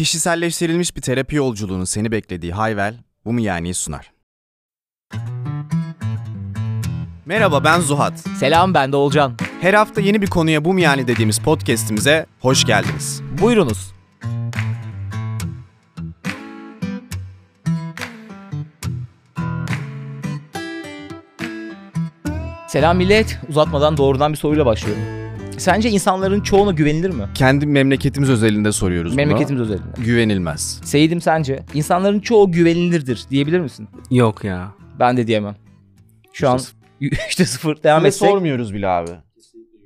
[0.00, 4.12] Kişiselleştirilmiş bir terapi yolculuğunun seni beklediği Hayvel, bu mu yani sunar.
[7.26, 8.18] Merhaba ben Zuhat.
[8.18, 9.36] Selam ben de Olcan.
[9.60, 13.22] Her hafta yeni bir konuya bu mu yani dediğimiz podcast'imize hoş geldiniz.
[13.42, 13.92] Buyurunuz.
[22.68, 23.38] Selam millet.
[23.48, 25.19] Uzatmadan doğrudan bir soruyla başlıyorum.
[25.60, 27.24] Sence insanların çoğuna güvenilir mi?
[27.34, 29.84] Kendi memleketimiz özelinde soruyoruz Memleketimiz özelinde.
[30.04, 30.80] Güvenilmez.
[30.84, 31.60] Seyidim sence?
[31.74, 33.88] İnsanların çoğu güvenilirdir diyebilir misin?
[34.10, 34.72] Yok ya.
[34.98, 35.56] Ben de diyemem.
[36.32, 36.60] Şu an
[37.28, 38.28] işte sıfır devam etsek.
[38.28, 39.10] sormuyoruz bile abi.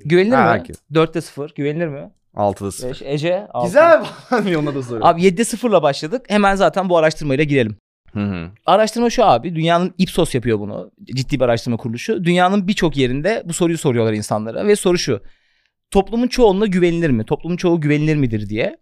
[0.04, 0.48] Güvenilir Ha, mi?
[0.48, 0.76] herkes.
[0.92, 2.10] 4'te 0 güvenilir mi?
[2.34, 2.90] 6'da 0.
[2.90, 3.46] Beş, Ece.
[3.52, 3.66] altı.
[3.66, 4.04] Güzel
[4.58, 5.06] ona da soruyorum.
[5.06, 6.24] Abi 7'de 0'la başladık.
[6.28, 7.76] Hemen zaten bu araştırmayla girelim.
[8.12, 8.48] Hı hı.
[8.66, 9.54] Araştırma şu abi.
[9.54, 10.90] Dünyanın Ipsos yapıyor bunu.
[11.04, 12.24] Ciddi bir araştırma kuruluşu.
[12.24, 14.66] Dünyanın birçok yerinde bu soruyu soruyorlar insanlara.
[14.66, 15.20] Ve soru şu.
[15.94, 17.24] Toplumun çoğunluğuna güvenilir mi?
[17.24, 18.76] Toplumun çoğu güvenilir midir diye.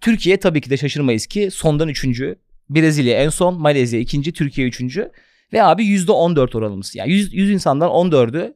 [0.00, 2.36] Türkiye tabii ki de şaşırmayız ki sondan üçüncü.
[2.70, 5.10] Brezilya en son, Malezya ikinci, Türkiye üçüncü.
[5.52, 6.94] Ve abi yüzde on dört oranımız.
[6.94, 8.54] Yani yüz, yüz insandan on dördü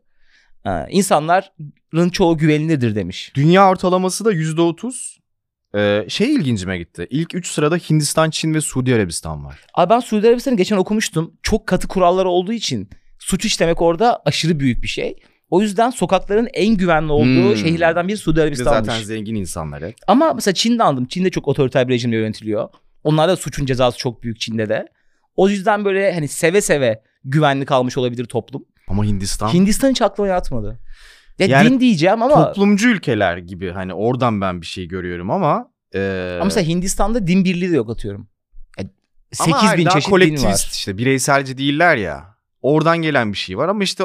[0.67, 3.33] e, insanların çoğu güvenilirdir demiş.
[3.35, 5.21] Dünya ortalaması da %30.
[5.75, 7.07] Ee, şey ilgincime gitti.
[7.11, 9.61] İlk 3 sırada Hindistan, Çin ve Suudi Arabistan var.
[9.75, 11.35] Abi ben Suudi Arabistan'ı geçen okumuştum.
[11.43, 15.17] Çok katı kuralları olduğu için suç işlemek orada aşırı büyük bir şey.
[15.51, 17.57] O yüzden sokakların en güvenli olduğu Hmm.
[17.57, 18.87] şehirlerden biri Suudi Arabistan'mış.
[18.89, 19.95] zaten zengin insanlar hep.
[20.07, 21.05] Ama mesela Çin'de anladım.
[21.07, 22.69] Çin'de çok otoriter bir rejimle yönetiliyor.
[23.05, 24.87] Onlarda suçun cezası çok büyük Çin'de de.
[25.37, 28.65] O yüzden böyle hani seve seve güvenli kalmış olabilir toplum.
[28.89, 30.79] Ama Hindistan Hindistan hiç aklıma yatmadı.
[31.39, 35.69] Ya Yani din diyeceğim ama toplumcu ülkeler gibi hani oradan ben bir şey görüyorum ama
[35.95, 38.29] e, ama mesela Hindistan'da din birliği de yok atıyorum.
[38.79, 38.85] Ya,
[39.41, 40.71] ama 8 hayır, bin daha çeşit din kolektivist var.
[40.73, 42.25] işte bireyselci değiller ya.
[42.63, 44.05] Oradan gelen bir şey var ama işte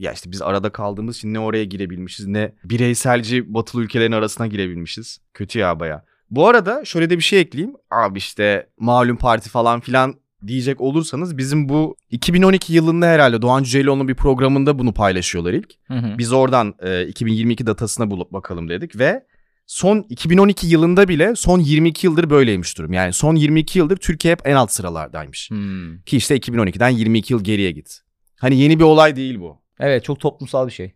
[0.00, 5.18] ya işte biz arada kaldığımız için ne oraya girebilmişiz ne bireyselci batılı ülkelerin arasına girebilmişiz.
[5.34, 6.04] Kötü ya baya.
[6.30, 7.76] Bu arada şöyle de bir şey ekleyeyim.
[7.90, 10.14] Abi işte malum parti falan filan
[10.46, 15.72] diyecek olursanız bizim bu 2012 yılında herhalde Doğan Cüceloğlu'nun bir programında bunu paylaşıyorlar ilk.
[15.86, 16.18] Hı hı.
[16.18, 19.26] Biz oradan e, 2022 datasına bulup bakalım dedik ve
[19.66, 22.92] son 2012 yılında bile son 22 yıldır böyleymiş durum.
[22.92, 25.50] Yani son 22 yıldır Türkiye hep en alt sıralardaymış.
[25.50, 26.02] Hmm.
[26.02, 28.00] Ki işte 2012'den 22 yıl geriye git.
[28.40, 29.60] Hani yeni bir olay değil bu.
[29.80, 30.94] Evet çok toplumsal bir şey.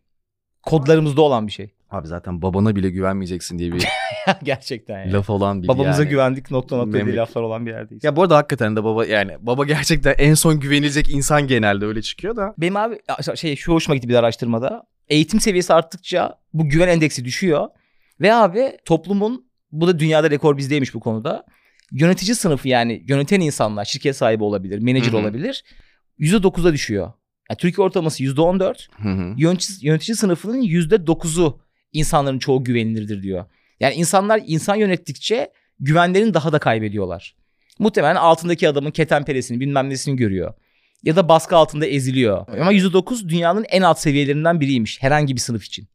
[0.62, 1.74] Kodlarımızda olan bir şey.
[1.90, 3.84] Abi zaten babana bile güvenmeyeceksin diye bir
[4.42, 5.12] Gerçekten yani.
[5.12, 6.10] laf olan bir Babamıza yani.
[6.10, 8.04] güvendik nokta nokta diye Memleket- laflar olan bir yerdeyiz.
[8.04, 12.02] Ya bu arada hakikaten de baba yani baba gerçekten en son güvenilecek insan genelde öyle
[12.02, 12.54] çıkıyor da.
[12.58, 12.98] Benim abi
[13.34, 14.82] şey şu hoşuma gitti bir araştırmada.
[15.08, 17.68] Eğitim seviyesi arttıkça bu güven endeksi düşüyor.
[18.20, 21.44] Ve abi toplumun bu da dünyada rekor bizdeymiş bu konuda.
[21.92, 25.64] Yönetici sınıfı yani yöneten insanlar şirket sahibi olabilir, menajer olabilir.
[26.18, 27.12] %9'a düşüyor.
[27.50, 28.88] Yani Türkiye ortalaması %14.
[29.02, 29.34] Hı hı.
[29.36, 31.60] Yönetici, yönetici sınıfının %9'u
[31.92, 33.44] insanların çoğu güvenilirdir diyor.
[33.80, 37.36] Yani insanlar insan yönettikçe güvenlerini daha da kaybediyorlar.
[37.78, 40.54] Muhtemelen altındaki adamın ketenperesini bilmem nesini görüyor.
[41.02, 42.46] Ya da baskı altında eziliyor.
[42.60, 45.88] Ama %9 dünyanın en alt seviyelerinden biriymiş herhangi bir sınıf için.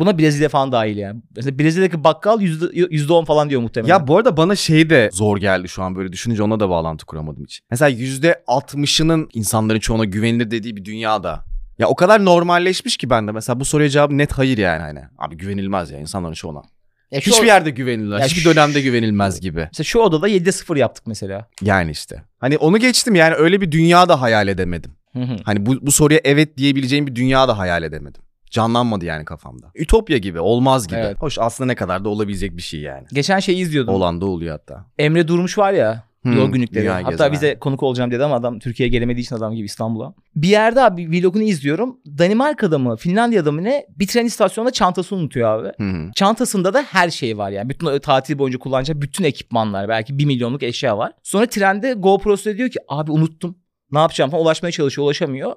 [0.00, 1.20] Buna Brezilya falan dahil yani.
[1.36, 3.88] Mesela Brezilya'daki bakkal yüzde- %10 falan diyor muhtemelen.
[3.94, 7.06] Ya bu arada bana şey de zor geldi şu an böyle düşününce ona da bağlantı
[7.06, 7.60] kuramadım hiç.
[7.70, 11.44] Mesela %60'ının insanların çoğuna güvenilir dediği bir dünyada.
[11.78, 13.32] Ya o kadar normalleşmiş ki bende.
[13.32, 15.00] Mesela bu soruya cevabı net hayır yani hani.
[15.18, 16.62] Abi güvenilmez ya insanların çoğuna.
[17.10, 18.20] Ya Hiçbir yerde güvenilmez.
[18.20, 19.60] Ya hiçbir şu- dönemde güvenilmez gibi.
[19.60, 21.48] Mesela şu odada 7'de 0 yaptık mesela.
[21.62, 22.22] Yani işte.
[22.38, 24.90] Hani onu geçtim yani öyle bir dünya da hayal edemedim.
[25.12, 25.36] Hı hı.
[25.44, 28.22] Hani bu, bu soruya evet diyebileceğim bir dünya da hayal edemedim.
[28.50, 29.66] Canlanmadı yani kafamda.
[29.74, 30.98] Ütopya gibi, olmaz gibi.
[30.98, 31.16] Evet.
[31.20, 33.06] Hoş aslında ne kadar da olabilecek bir şey yani.
[33.12, 33.94] Geçen şeyi izliyordum.
[33.94, 34.86] Olan da oluyor hatta.
[34.98, 36.88] Emre Durmuş var ya Hmm, yol günlükleri.
[36.88, 37.32] Hatta gezen.
[37.32, 40.14] bize konuk olacağım dedi ama adam Türkiye'ye gelemediği için adam gibi İstanbul'a.
[40.36, 42.00] Bir yerde abi vlogunu izliyorum.
[42.18, 45.68] Danimarka'da mı Finlandiya'da mı ne bir tren istasyonunda çantasını unutuyor abi.
[45.84, 46.10] Hı.
[46.14, 47.68] Çantasında da her şey var yani.
[47.68, 49.88] Bütün tatil boyunca kullanacağı bütün ekipmanlar.
[49.88, 51.12] Belki bir milyonluk eşya var.
[51.22, 53.58] Sonra trende GoPro'su diyor ki abi unuttum.
[53.92, 55.52] Ne yapacağım falan ulaşmaya çalışıyor ulaşamıyor.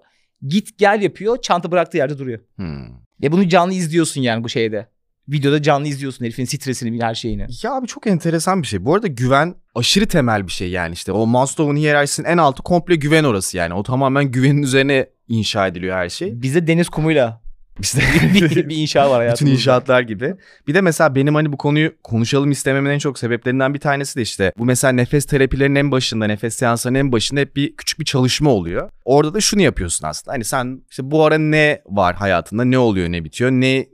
[0.48, 2.40] Git gel yapıyor çanta bıraktığı yerde duruyor.
[2.60, 2.74] Hı.
[3.22, 4.88] Ve bunu canlı izliyorsun yani bu şeyde.
[5.28, 7.48] Videoda canlı izliyorsun herifin stresini her şeyini.
[7.64, 8.86] Ya abi çok enteresan bir şey.
[8.86, 11.12] Bu arada güven aşırı temel bir şey yani işte.
[11.12, 13.74] O Maslow'un hiyerarşisinin en altı komple güven orası yani.
[13.74, 16.42] O tamamen güvenin üzerine inşa ediliyor her şey.
[16.42, 17.42] Bizde deniz kumuyla
[17.82, 18.02] İşte
[18.34, 19.56] bir, bir inşa var bütün hayatımızda.
[19.56, 20.36] inşaatlar gibi.
[20.68, 24.22] Bir de mesela benim hani bu konuyu konuşalım istememin en çok sebeplerinden bir tanesi de
[24.22, 28.06] işte bu mesela nefes terapilerinin en başında, nefes seanslarının en başında hep bir küçük bir
[28.06, 28.90] çalışma oluyor.
[29.06, 30.34] Orada da şunu yapıyorsun aslında.
[30.34, 33.88] Hani sen işte bu ara ne var hayatında, ne oluyor, ne bitiyor, ne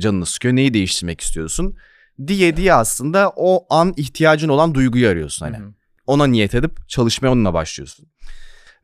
[0.00, 1.76] canını sıkıyor, neyi değiştirmek istiyorsun
[2.26, 5.56] diye diye aslında o an ihtiyacın olan duyguyu arıyorsun hani.
[6.06, 8.06] Ona niyet edip çalışmaya onunla başlıyorsun.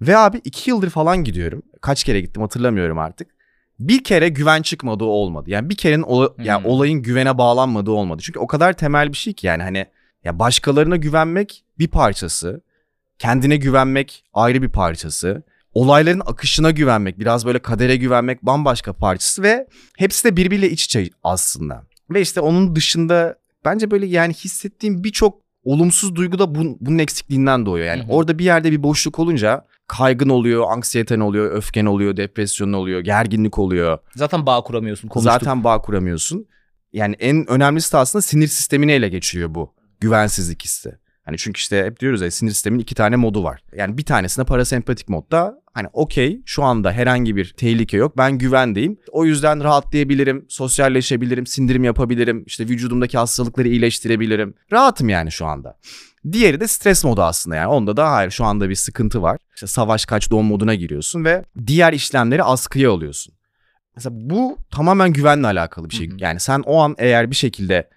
[0.00, 1.62] Ve abi iki yıldır falan gidiyorum.
[1.80, 3.33] Kaç kere gittim hatırlamıyorum artık.
[3.80, 5.50] Bir kere güven çıkmadığı olmadı.
[5.50, 6.70] Yani bir kerenin ola- yani Hmm.
[6.70, 8.22] olayın güvene bağlanmadığı olmadı.
[8.24, 9.86] Çünkü o kadar temel bir şey ki yani hani
[10.24, 12.60] Ya başkalarına güvenmek bir parçası.
[13.18, 15.42] Kendine güvenmek ayrı bir parçası.
[15.74, 19.66] Olayların akışına güvenmek, biraz böyle kadere güvenmek bambaşka parçası ve
[19.98, 21.86] hepsi de birbiriyle iç içe aslında.
[22.10, 27.66] Ve işte onun dışında bence böyle yani hissettiğim birçok olumsuz duygu da bun, bunun eksikliğinden
[27.66, 27.86] doğuyor.
[27.86, 28.12] Yani Hı hı.
[28.12, 33.58] orada bir yerde bir boşluk olunca kaygın oluyor, anksiyeten oluyor, öfken oluyor, depresyon oluyor, gerginlik
[33.58, 33.98] oluyor.
[34.16, 35.08] Zaten bağ kuramıyorsun.
[35.08, 35.32] Konuştuk.
[35.32, 36.46] Zaten bağ kuramıyorsun.
[36.92, 40.98] Yani en önemlisi de aslında sinir sistemini ele geçiriyor bu güvensizlik hissi.
[41.24, 43.62] Hani çünkü işte hep diyoruz ya sinir sistemin iki tane modu var.
[43.76, 48.98] Yani bir tanesinde parasempatik modda hani okey şu anda herhangi bir tehlike yok ben güvendeyim.
[49.12, 54.54] O yüzden rahatlayabilirim, sosyalleşebilirim, sindirim yapabilirim, işte vücudumdaki hastalıkları iyileştirebilirim.
[54.72, 55.78] Rahatım yani şu anda.
[56.32, 59.38] Diğeri de stres modu aslında yani onda da hayır şu anda bir sıkıntı var.
[59.54, 63.34] İşte savaş kaç doğum moduna giriyorsun ve diğer işlemleri askıya alıyorsun.
[63.96, 66.10] Mesela bu tamamen güvenle alakalı bir şey.
[66.10, 66.16] Hı hı.
[66.18, 67.88] Yani sen o an eğer bir şekilde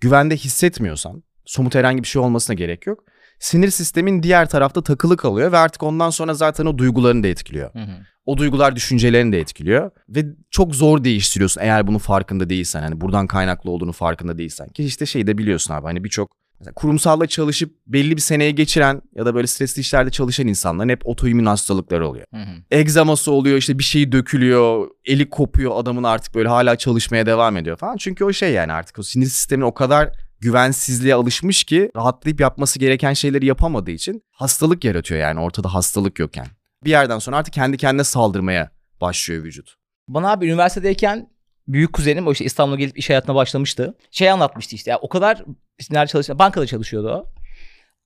[0.00, 3.04] güvende hissetmiyorsan somut herhangi bir şey olmasına gerek yok.
[3.38, 7.74] Sinir sistemin diğer tarafta takılı kalıyor ve artık ondan sonra zaten o duygularını da etkiliyor.
[7.74, 7.96] Hı hı.
[8.26, 12.82] O duygular düşüncelerini de etkiliyor ve çok zor değiştiriyorsun eğer bunun farkında değilsen.
[12.82, 14.68] Hani buradan kaynaklı olduğunu farkında değilsen.
[14.68, 19.02] Ki işte şeyi de biliyorsun abi hani birçok mesela kurumsalla çalışıp belli bir seneye geçiren
[19.14, 22.56] ya da böyle stresli işlerde çalışan insanların hep otoimmün hastalıkları oluyor Hı hı.
[22.70, 27.76] egzaması oluyor işte bir şeyi dökülüyor eli kopuyor adamın artık böyle hala çalışmaya devam ediyor
[27.76, 27.96] falan.
[27.96, 30.10] Çünkü o şey yani artık o sinir sistemin o kadar
[30.40, 36.46] güvensizliğe alışmış ki rahatlayıp yapması gereken şeyleri yapamadığı için hastalık yaratıyor yani ortada hastalık yokken.
[36.84, 38.70] Bir yerden sonra artık kendi kendine saldırmaya
[39.00, 39.74] başlıyor vücut.
[40.08, 41.28] Bana abi üniversitedeyken
[41.68, 43.94] büyük kuzenim o işte İstanbul'a gelip iş hayatına başlamıştı.
[44.10, 45.44] Şey anlatmıştı işte ya o kadar
[45.78, 46.38] işte nerede çalışıyor?
[46.38, 47.26] Bankada çalışıyordu o.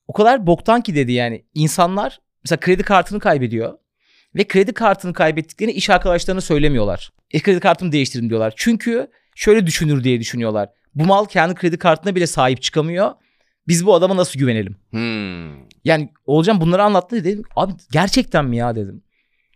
[0.07, 3.73] O kadar boktan ki dedi yani insanlar mesela kredi kartını kaybediyor.
[4.35, 7.09] Ve kredi kartını kaybettiklerini iş arkadaşlarına söylemiyorlar.
[7.31, 8.53] E kredi kartımı değiştirin diyorlar.
[8.55, 10.69] Çünkü şöyle düşünür diye düşünüyorlar.
[10.95, 13.11] Bu mal kendi kredi kartına bile sahip çıkamıyor.
[13.67, 14.75] Biz bu adama nasıl güvenelim?
[14.89, 15.67] Hmm.
[15.85, 17.43] Yani Olcan bunları anlattı dedim.
[17.55, 19.03] Abi gerçekten mi ya dedim.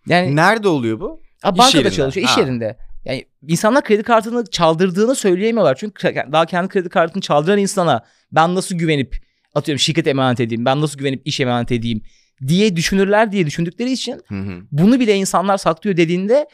[0.07, 1.21] Yani Nerede oluyor bu?
[1.43, 1.95] Abi bankada yerinde.
[1.95, 2.41] çalışıyor, iş Ha.
[2.41, 2.77] yerinde.
[3.05, 5.75] Yani insanlar kredi kartını çaldırdığını söyleyemiyorlar.
[5.75, 9.15] Çünkü daha kendi kredi kartını çaldıran insana ben nasıl güvenip
[9.55, 12.01] atıyorum şirket emanet edeyim, ben nasıl güvenip iş emanet edeyim
[12.47, 14.61] diye düşünürler diye düşündükleri için Hı hı.
[14.71, 16.47] bunu bile insanlar saklıyor dediğinde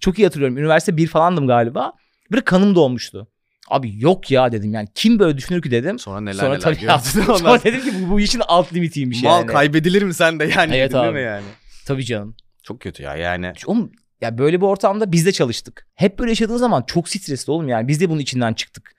[0.00, 0.58] çok iyi hatırlıyorum.
[0.58, 1.92] Üniversite bir falandım galiba.
[2.32, 3.28] Böyle kanım dolmuştu.
[3.68, 5.98] Abi yok ya dedim yani kim böyle düşünür ki dedim.
[5.98, 7.24] Sonra neler Sonra neler tabii yaptım.
[7.38, 9.46] Sonra dedim ki bu, bu işin alt limitiymiş Mal yani.
[9.46, 10.76] kaybedilir mi sen de yani?
[10.76, 11.12] Evet abi.
[11.14, 11.44] mi yani?
[11.86, 12.36] Tabii canım.
[12.62, 13.52] Çok kötü ya yani.
[13.66, 15.86] Oğlum ya böyle bir ortamda biz de çalıştık.
[15.94, 17.88] Hep böyle yaşadığın zaman çok stresli oğlum yani.
[17.88, 18.92] Biz de bunun içinden çıktık.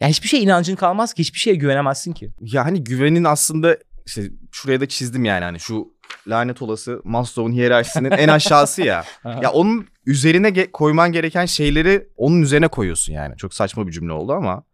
[0.00, 1.20] Yani hiçbir şeye inancın kalmaz ki.
[1.20, 2.30] Hiçbir şeye güvenemezsin ki.
[2.40, 4.22] Ya hani güvenin aslında işte
[4.52, 5.94] şuraya da çizdim yani hani şu
[6.28, 9.04] lanet olası Maslow'un hiyerarşisinin en aşağısı ya.
[9.42, 13.36] ya onun üzerine ge- koyman gereken şeyleri onun üzerine koyuyorsun yani.
[13.36, 14.64] Çok saçma bir cümle oldu ama.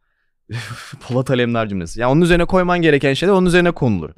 [1.08, 2.00] Polat Alemdar cümlesi.
[2.00, 4.10] Ya onun üzerine koyman gereken şeyler onun üzerine konulur.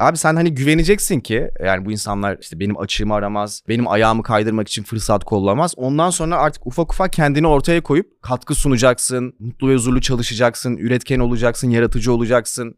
[0.00, 4.68] Abi sen hani güveneceksin ki yani bu insanlar işte benim açığımı aramaz, benim ayağımı kaydırmak
[4.68, 5.74] için fırsat kollamaz.
[5.76, 11.18] Ondan sonra artık ufak ufak kendini ortaya koyup katkı sunacaksın, mutlu ve huzurlu çalışacaksın, üretken
[11.18, 12.74] olacaksın, yaratıcı olacaksın.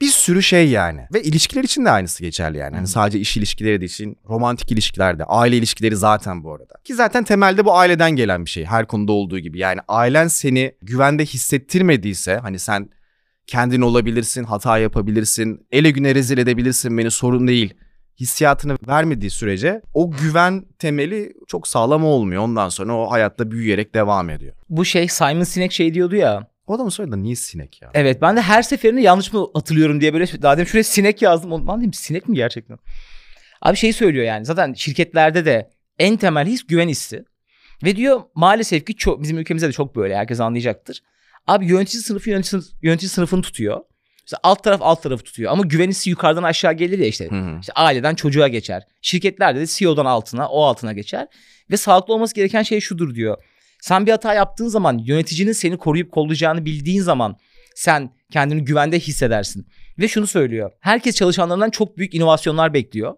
[0.00, 1.00] Bir sürü şey yani.
[1.14, 2.76] Ve ilişkiler için de aynısı geçerli yani.
[2.76, 6.74] Hani sadece iş ilişkileri de için, romantik ilişkilerde, aile ilişkileri zaten bu arada.
[6.84, 8.64] Ki zaten temelde bu aileden gelen bir şey.
[8.64, 9.58] Her konuda olduğu gibi.
[9.58, 12.88] Yani ailen seni güvende hissettirmediyse hani sen
[13.50, 17.74] kendin olabilirsin, hata yapabilirsin, ele güne rezil edebilirsin beni sorun değil.
[18.20, 22.42] Hissiyatını vermediği sürece o güven temeli çok sağlam olmuyor.
[22.42, 24.54] Ondan sonra o hayatta büyüyerek devam ediyor.
[24.68, 26.50] Bu şey Simon Sinek şey diyordu ya.
[26.66, 27.90] O adamın soyadı da niye sinek ya?
[27.94, 31.68] Evet ben de her seferinde yanlış mı hatırlıyorum diye böyle daha demin şuraya sinek yazdım.
[31.68, 32.78] Ben dedim sinek mi gerçekten?
[33.62, 37.24] Abi şey söylüyor yani zaten şirketlerde de en temel his güven hissi.
[37.84, 41.00] Ve diyor maalesef ki çok, bizim ülkemizde de çok böyle herkes anlayacaktır.
[41.46, 43.80] Abi yönetici sınıfı yönetici, yönetici sınıfını tutuyor.
[44.24, 45.52] Mesela alt taraf alt tarafı tutuyor.
[45.52, 47.30] Ama güven hissi yukarıdan aşağı gelir ya işte.
[47.30, 47.60] Hı hı.
[47.60, 48.82] İşte aileden çocuğa geçer.
[49.02, 51.26] Şirketlerde de CEO'dan altına, o altına geçer.
[51.70, 53.36] Ve sağlıklı olması gereken şey şudur diyor.
[53.80, 57.36] Sen bir hata yaptığın zaman yöneticinin seni koruyup kollayacağını bildiğin zaman
[57.74, 59.66] sen kendini güvende hissedersin.
[59.98, 60.70] Ve şunu söylüyor.
[60.80, 63.14] Herkes çalışanlarından çok büyük inovasyonlar bekliyor.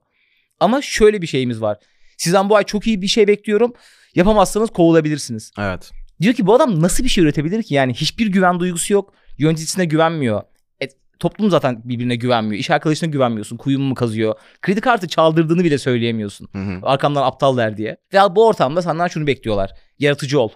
[0.60, 1.78] Ama şöyle bir şeyimiz var.
[2.18, 3.72] Sizden bu ay çok iyi bir şey bekliyorum.
[4.14, 5.52] Yapamazsanız kovulabilirsiniz.
[5.58, 5.90] Evet.
[6.22, 7.74] Diyor ki bu adam nasıl bir şey üretebilir ki?
[7.74, 9.14] Yani hiçbir güven duygusu yok.
[9.38, 10.42] Yöneticisine güvenmiyor.
[10.82, 10.88] E,
[11.18, 12.60] toplum zaten birbirine güvenmiyor.
[12.60, 13.56] İş arkadaşına güvenmiyorsun.
[13.56, 14.34] Kuyumu mu kazıyor?
[14.62, 16.48] Kredi kartı çaldırdığını bile söyleyemiyorsun.
[16.52, 16.78] Hı hı.
[16.82, 17.96] Arkamdan aptal der diye.
[18.12, 19.70] Ve bu ortamda senden şunu bekliyorlar.
[19.98, 20.48] Yaratıcı ol.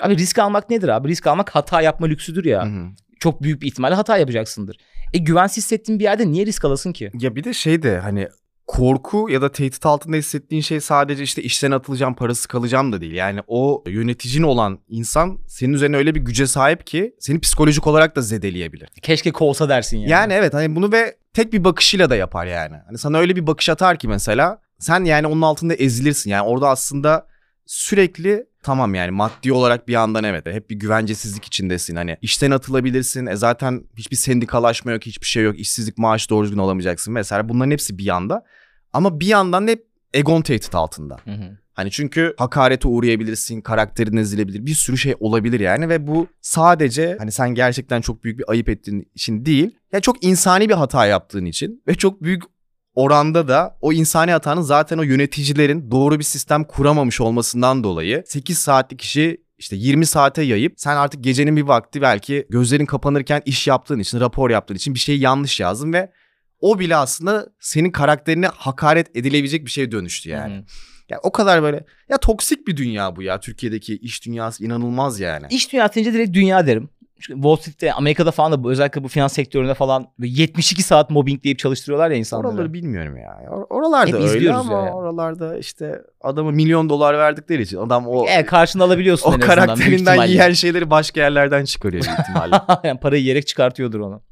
[0.00, 1.08] Abi risk almak nedir abi?
[1.08, 2.66] Risk almak hata yapma lüksüdür ya.
[2.66, 2.86] Hı hı.
[3.20, 4.76] Çok büyük bir ihtimalle hata yapacaksındır.
[5.12, 7.10] E güvensiz hissettiğin bir yerde niye risk alasın ki?
[7.20, 8.28] Ya bir de şey de hani
[8.70, 13.12] korku ya da tehdit altında hissettiğin şey sadece işte işten atılacağım, parası kalacağım da değil.
[13.12, 18.16] Yani o yöneticin olan insan senin üzerine öyle bir güce sahip ki seni psikolojik olarak
[18.16, 18.88] da zedeleyebilir.
[19.02, 20.10] Keşke kovsa dersin yani.
[20.10, 22.76] Yani evet hani bunu ve tek bir bakışıyla da yapar yani.
[22.86, 26.30] Hani sana öyle bir bakış atar ki mesela sen yani onun altında ezilirsin.
[26.30, 27.26] Yani orada aslında
[27.66, 31.96] sürekli tamam yani maddi olarak bir yandan evet hep bir güvencesizlik içindesin.
[31.96, 33.26] Hani işten atılabilirsin.
[33.26, 35.58] E zaten hiçbir sendikalaşma yok, hiçbir şey yok.
[35.58, 37.48] İşsizlik maaş doğru düzgün alamayacaksın mesela.
[37.48, 38.44] Bunların hepsi bir yanda.
[38.92, 41.16] Ama bir yandan hep egon tehdit altında.
[41.24, 41.58] Hı hı.
[41.72, 47.32] Hani çünkü hakarete uğrayabilirsin, karakterin ezilebilir, bir sürü şey olabilir yani ve bu sadece hani
[47.32, 51.44] sen gerçekten çok büyük bir ayıp ettiğin için değil, ya çok insani bir hata yaptığın
[51.44, 52.42] için ve çok büyük
[52.94, 58.58] oranda da o insani hatanın zaten o yöneticilerin doğru bir sistem kuramamış olmasından dolayı 8
[58.58, 63.66] saatlik işi işte 20 saate yayıp sen artık gecenin bir vakti belki gözlerin kapanırken iş
[63.66, 66.12] yaptığın için, rapor yaptığın için bir şeyi yanlış yazdın ve
[66.60, 70.54] o bile aslında senin karakterine hakaret edilebilecek bir şeye dönüştü yani.
[70.54, 70.64] Hı hı.
[71.08, 75.46] Ya o kadar böyle ya toksik bir dünya bu ya Türkiye'deki iş dünyası inanılmaz yani.
[75.50, 76.88] İş dünyası deyince direkt dünya derim.
[77.20, 81.10] Çünkü Wall Street'te Amerika'da falan da bu, özellikle bu finans sektöründe falan böyle 72 saat
[81.10, 82.48] mobbing deyip çalıştırıyorlar ya insanları.
[82.48, 83.38] Oraları bilmiyorum ya.
[83.50, 84.94] Or- Oralarda Hep öyle ama ya yani.
[84.94, 90.52] oralarda işte adamı milyon dolar verdikleri için adam o Evet karşını alabiliyorsun o karakterinden yiyen
[90.52, 92.56] şeyleri başka yerlerden çıkarıyor büyük ihtimalle.
[92.84, 94.22] yani parayı yiyerek çıkartıyordur onu.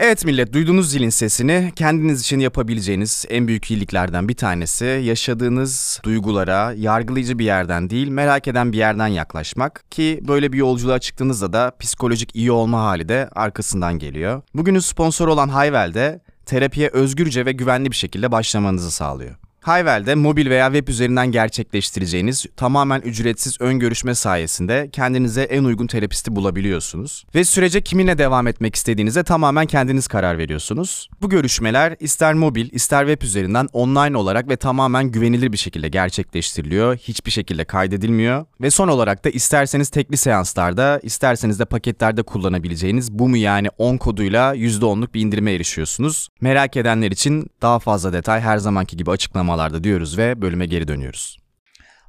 [0.00, 6.72] Evet millet duyduğunuz zilin sesini kendiniz için yapabileceğiniz en büyük iyiliklerden bir tanesi yaşadığınız duygulara
[6.76, 11.72] yargılayıcı bir yerden değil merak eden bir yerden yaklaşmak ki böyle bir yolculuğa çıktığınızda da
[11.80, 14.42] psikolojik iyi olma hali de arkasından geliyor.
[14.54, 19.34] Bugünün sponsoru olan Hayvel de terapiye özgürce ve güvenli bir şekilde başlamanızı sağlıyor.
[19.68, 26.36] Hayvel'de mobil veya web üzerinden gerçekleştireceğiniz tamamen ücretsiz ön görüşme sayesinde kendinize en uygun terapisti
[26.36, 27.24] bulabiliyorsunuz.
[27.34, 31.08] Ve sürece kiminle devam etmek istediğinize tamamen kendiniz karar veriyorsunuz.
[31.22, 36.96] Bu görüşmeler ister mobil ister web üzerinden online olarak ve tamamen güvenilir bir şekilde gerçekleştiriliyor.
[36.96, 38.46] Hiçbir şekilde kaydedilmiyor.
[38.60, 43.96] Ve son olarak da isterseniz tekli seanslarda isterseniz de paketlerde kullanabileceğiniz bu mu yani 10
[43.96, 46.28] koduyla %10'luk bir indirime erişiyorsunuz.
[46.40, 49.10] Merak edenler için daha fazla detay her zamanki gibi
[49.58, 51.38] açıklamalarda diyoruz ve bölüme geri dönüyoruz.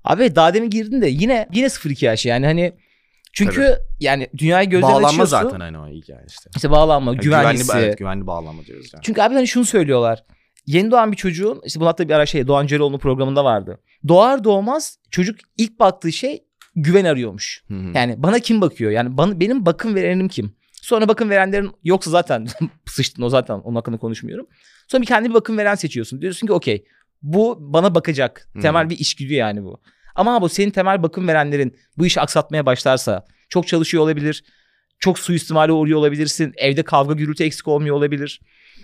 [0.03, 2.73] Abi daha demin girdin de yine yine 02 yaş yani hani
[3.33, 5.31] çünkü yani dünyayı gözden Bağlanma açıyorsun.
[5.31, 6.49] zaten hani o yani işte.
[6.55, 7.67] İşte bağlanma, Yani güvenlisi.
[7.67, 9.03] Güvenli, evet, güvenli bağlanma diyoruz yani.
[9.03, 10.23] Çünkü abi hani şunu söylüyorlar.
[10.65, 13.79] Yeni doğan bir çocuğun işte bu hatta bir ara şey Doğan Cöloğlu programında vardı.
[14.07, 16.43] Doğar doğmaz çocuk ilk baktığı şey
[16.75, 17.63] güven arıyormuş.
[17.67, 17.91] Hı hı.
[17.95, 18.91] Yani bana kim bakıyor?
[18.91, 20.55] Yani bana, benim bakım verenim kim?
[20.81, 22.47] Sonra bakım verenlerin yoksa zaten
[22.85, 24.47] sıçtın o zaten onun hakkında konuşmuyorum.
[24.87, 26.21] Sonra bir kendi bir bakım veren seçiyorsun.
[26.21, 26.85] Diyorsun ki okey
[27.21, 28.49] bu bana bakacak.
[28.61, 28.89] Temel Hı.
[28.89, 29.81] bir içgüdü yani bu.
[30.15, 34.43] Ama bu senin temel bakım verenlerin bu işi aksatmaya başlarsa çok çalışıyor olabilir.
[34.99, 36.53] Çok suistimale uğruyor olabilirsin.
[36.57, 38.41] Evde kavga gürültü eksik olmuyor olabilir.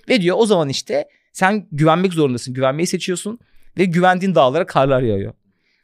[0.10, 2.54] Ve diyor o zaman işte sen güvenmek zorundasın.
[2.54, 3.40] Güvenmeyi seçiyorsun
[3.78, 5.34] ve güvendiğin dağlara karlar yağıyor.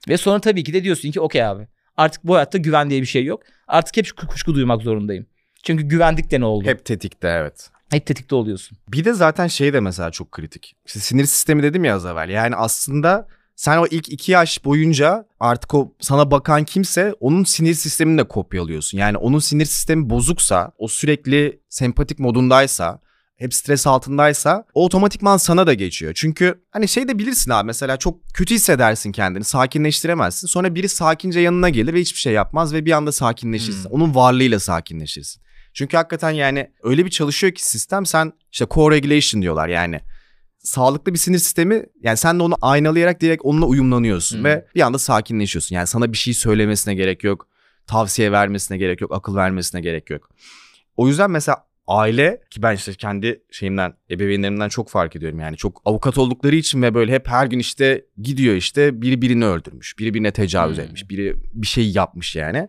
[0.09, 1.67] Ve sonra tabii ki de diyorsun ki okey abi
[1.97, 3.43] artık bu hayatta güven diye bir şey yok.
[3.67, 5.25] Artık hep kuşku- duymak zorundayım.
[5.63, 6.67] Çünkü güvendik de ne oldu?
[6.67, 7.69] Hep tetikte evet.
[7.99, 8.77] Tetikte oluyorsun.
[8.87, 10.75] Bir de zaten şey de mesela çok kritik.
[10.85, 12.29] İşte sinir sistemi dedim ya az evvel.
[12.29, 17.73] Yani aslında sen o ilk iki yaş boyunca artık o sana bakan kimse onun sinir
[17.73, 18.97] sistemini de kopyalıyorsun.
[18.97, 22.99] Yani onun sinir sistemi bozuksa, o sürekli sempatik modundaysa,
[23.41, 26.13] hep stres altındaysa o otomatikman sana da geçiyor.
[26.15, 30.47] Çünkü hani şey de bilirsin abi mesela çok kötü hissedersin kendini sakinleştiremezsin.
[30.47, 33.83] Sonra biri sakince yanına gelir ve hiçbir şey yapmaz ve bir anda sakinleşirsin.
[33.83, 33.91] Hmm.
[33.91, 35.41] Onun varlığıyla sakinleşirsin.
[35.73, 39.99] Çünkü hakikaten yani öyle bir çalışıyor ki sistem sen işte co-regulation diyorlar yani.
[40.59, 44.45] Sağlıklı bir sinir sistemi yani sen de onu aynalayarak direkt onunla uyumlanıyorsun Hmm.
[44.45, 45.75] ve bir anda sakinleşiyorsun.
[45.75, 47.47] Yani sana bir şey söylemesine gerek yok.
[47.87, 49.11] Tavsiye vermesine gerek yok.
[49.15, 50.29] Akıl vermesine gerek yok.
[50.97, 55.81] O yüzden mesela aile ki ben işte kendi şeyimden ebeveynlerimden çok fark ediyorum yani çok
[55.85, 60.13] avukat oldukları için ve böyle hep her gün işte gidiyor işte biri birini öldürmüş biri
[60.13, 60.83] birine tecavüz Hmm.
[60.83, 62.67] etmiş biri bir şey yapmış yani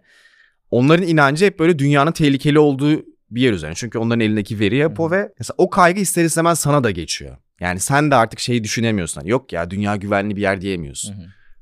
[0.72, 3.74] onların inancı hep böyle dünyanın tehlikeli olduğu bir yer üzerine.
[3.74, 5.10] Çünkü onların elindeki veri Hı hı.
[5.10, 7.36] ve mesela o kaygı ister istemez sana da geçiyor.
[7.60, 9.20] Yani sen de artık şeyi düşünemiyorsun.
[9.20, 11.14] Hani yok ya dünya güvenli bir yer diyemiyorsun.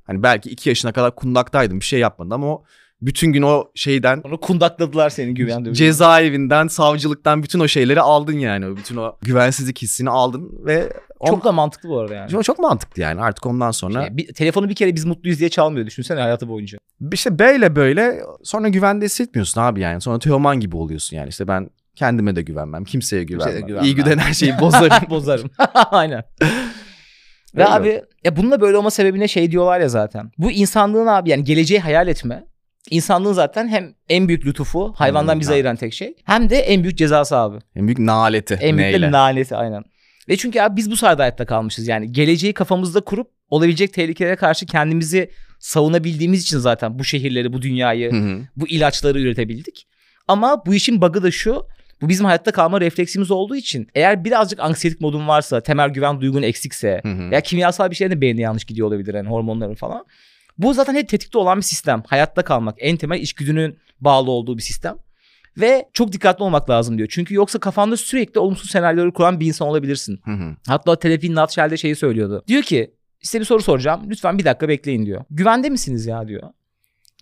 [0.02, 2.64] Hani belki iki yaşına kadar kundaktaydın bir şey yapmadın ama o
[3.02, 5.78] bütün gün o şeyden Onu kundakladılar senin güven duygusu.
[5.78, 8.76] cezaevinden, savcılıktan bütün o şeyleri aldın yani.
[8.76, 10.92] Bütün o güvensizlik hissini aldın ve
[11.26, 12.30] Çok da mantıklı bu arada yani.
[12.30, 13.20] çok, çok mantıklı yani.
[13.20, 15.86] Artık ondan sonra Şey, bir, telefonu bir kere biz mutluyuz diye çalmıyor.
[15.86, 16.78] Düşünsene hayatı boyunca.
[17.12, 20.00] işte böyle böyle sonra güvende hissetmiyorsun abi yani.
[20.00, 21.28] Sonra Teoman gibi oluyorsun yani.
[21.28, 23.66] İşte ben kendime de güvenmem, kimseye güvenmem.
[23.66, 23.84] güvenmem.
[23.84, 24.96] İyi güden her şeyi bozarım.
[25.10, 25.50] Bozarım.
[25.74, 26.24] Aynen.
[27.56, 30.30] Ve abi ya bununla böyle olma sebebine şey diyorlar ya zaten.
[30.38, 32.44] Bu insanlığın abi yani geleceği hayal etme.
[32.90, 35.54] İnsanlığın zaten hem en büyük lütufu hayvandan Hmm, bizi ha.
[35.54, 36.14] ayıran tek şey.
[36.24, 37.58] Hem de en büyük cezası abi.
[37.76, 38.54] en büyük naleti.
[38.54, 39.12] En büyük de neyle?
[39.12, 39.82] laneti aynen.
[40.28, 41.88] Ve çünkü abi biz bu sayede hayatta kalmışız.
[41.88, 48.12] Yani geleceği kafamızda kurup olabilecek tehlikelere karşı kendimizi savunabildiğimiz için zaten bu şehirleri, bu dünyayı,
[48.12, 48.38] Hı hı.
[48.56, 49.86] bu ilaçları üretebildik.
[50.28, 51.66] Ama bu işin bug'ı da şu.
[52.02, 56.42] Bu bizim hayatta kalma refleksimiz olduğu için eğer birazcık anksiyetik modun varsa, temel güven duygun
[56.42, 57.30] eksikse Hı hı.
[57.30, 60.04] veya kimyasal bir şeylerin de beynine yanlış gidiyor olabilir yani hormonların falan.
[60.60, 62.02] Bu zaten hep tetikte olan bir sistem.
[62.06, 64.96] Hayatta kalmak en temel içgüdünün bağlı olduğu bir sistem.
[65.56, 67.08] Ve çok dikkatli olmak lazım diyor.
[67.12, 70.20] Çünkü yoksa kafanda sürekli olumsuz senaryoları kuran bir insan olabilirsin.
[70.24, 70.56] Hı hı.
[70.66, 72.44] Hatta Telepin Nutshell'de şeyi söylüyordu.
[72.48, 74.02] Diyor ki size bir soru soracağım.
[74.10, 75.24] Lütfen bir dakika bekleyin diyor.
[75.30, 76.42] Güvende misiniz ya diyor.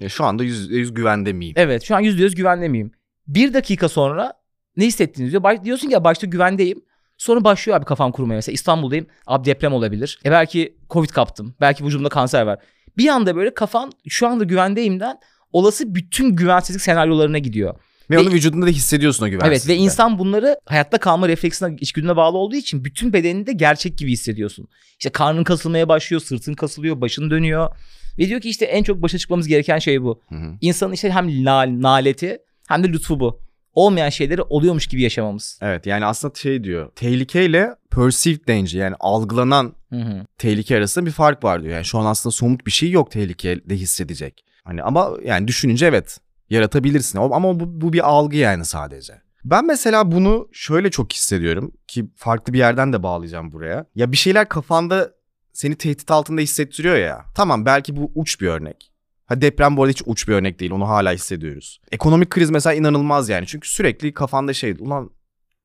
[0.00, 1.54] Ya şu anda %100 güvende miyim?
[1.56, 2.92] Evet şu an %100 güvende miyim?
[3.26, 4.32] Bir dakika sonra
[4.76, 5.42] ne hissettiniz diyor.
[5.42, 6.80] Baş- diyorsun ki ya başta güvendeyim.
[7.18, 8.34] Sonra başlıyor abi kafam kurmaya.
[8.34, 9.06] Mesela İstanbul'dayım.
[9.26, 10.18] Abi deprem olabilir.
[10.24, 11.54] E belki Covid kaptım.
[11.60, 12.58] Belki vücudumda kanser var.
[12.98, 15.16] Bir anda böyle kafan şu anda güvendeyimden
[15.52, 17.74] olası bütün güvensizlik senaryolarına gidiyor.
[18.10, 19.78] Ve, Ve- onu vücudunda da hissediyorsun o Evet güvensizliği.
[19.78, 24.68] ve insan bunları hayatta kalma refleksine, içgüdüne bağlı olduğu için bütün bedeninde gerçek gibi hissediyorsun.
[24.98, 27.70] İşte karnın kasılmaya başlıyor, sırtın kasılıyor, başın dönüyor.
[28.18, 30.20] Ve diyor ki işte en çok başa çıkmamız gereken şey bu.
[30.28, 30.54] Hı hı.
[30.60, 32.38] İnsanın işte hem na- naleti
[32.68, 33.40] hem de lütfu bu.
[33.78, 35.58] Olmayan şeyleri oluyormuş gibi yaşamamız.
[35.62, 36.90] Evet yani aslında şey diyor.
[36.96, 40.26] Tehlikeyle perceived danger yani algılanan Hı hı.
[40.38, 41.74] tehlike arasında bir fark var diyor.
[41.74, 44.44] Yani şu an aslında somut bir şey yok tehlikede hissedecek.
[44.64, 46.18] Hani ama yani düşününce evet
[46.50, 47.18] yaratabilirsin.
[47.18, 49.14] Ama bu, bu bir algı yani sadece.
[49.44, 53.86] Ben mesela bunu şöyle çok hissediyorum ki farklı bir yerden de bağlayacağım buraya.
[53.94, 55.10] Ya bir şeyler kafanda
[55.52, 57.24] seni tehdit altında hissettiriyor ya.
[57.34, 58.92] Tamam belki bu uç bir örnek.
[59.28, 60.72] Ha deprem bu arada hiç uç bir örnek değil.
[60.72, 61.80] Onu hala hissediyoruz.
[61.92, 63.46] Ekonomik kriz mesela inanılmaz yani.
[63.46, 65.10] Çünkü sürekli kafanda şey ulan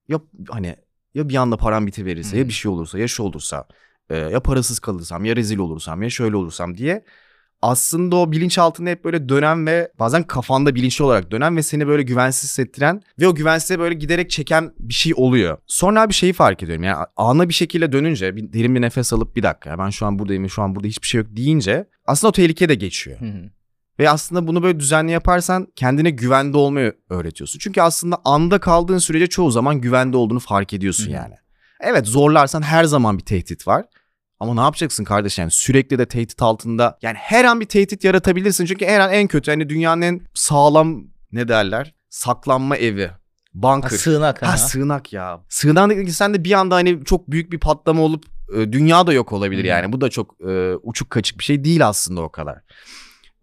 [0.07, 0.75] ya hani
[1.13, 2.47] ya bir anda param bitiverirse ya Hı.
[2.47, 3.67] bir şey olursa ya şu olursa
[4.09, 7.05] e, ya parasız kalırsam ya rezil olursam ya şöyle olursam diye
[7.63, 12.03] aslında o bilinçaltında hep böyle dönen ve bazen kafanda bilinçli olarak dönen ve seni böyle
[12.03, 15.57] güvensiz hissettiren ve o güvensize böyle giderek çeken bir şey oluyor.
[15.67, 16.83] Sonra bir şeyi fark ediyorum.
[16.83, 20.05] Yani ana bir şekilde dönünce bir derin bir nefes alıp bir dakika ya ben şu
[20.05, 23.19] an buradayım şu an burada hiçbir şey yok deyince aslında o tehlike de geçiyor.
[23.19, 23.49] Hı hı.
[23.99, 27.59] Ve aslında bunu böyle düzenli yaparsan kendine güvende olmayı öğretiyorsun.
[27.59, 31.11] Çünkü aslında anda kaldığın sürece çoğu zaman güvende olduğunu fark ediyorsun hı.
[31.11, 31.35] yani.
[31.79, 33.85] Evet zorlarsan her zaman bir tehdit var.
[34.43, 36.97] Ama ne yapacaksın kardeş yani sürekli de tehdit altında.
[37.01, 38.65] Yani her an bir tehdit yaratabilirsin.
[38.65, 41.93] Çünkü her an en kötü hani dünyanın en sağlam ne derler?
[42.09, 43.07] Saklanma evi.
[43.07, 43.17] Ha,
[43.53, 43.89] Bunker.
[43.89, 44.41] sığınak.
[44.41, 45.39] Ha Ha, sığınak ya.
[45.49, 48.25] Sığınak sen de bir anda hani çok büyük bir patlama olup
[48.55, 49.67] e, dünya da yok olabilir Hı.
[49.67, 49.93] yani.
[49.93, 52.57] Bu da çok e, uçuk kaçık bir şey değil aslında o kadar.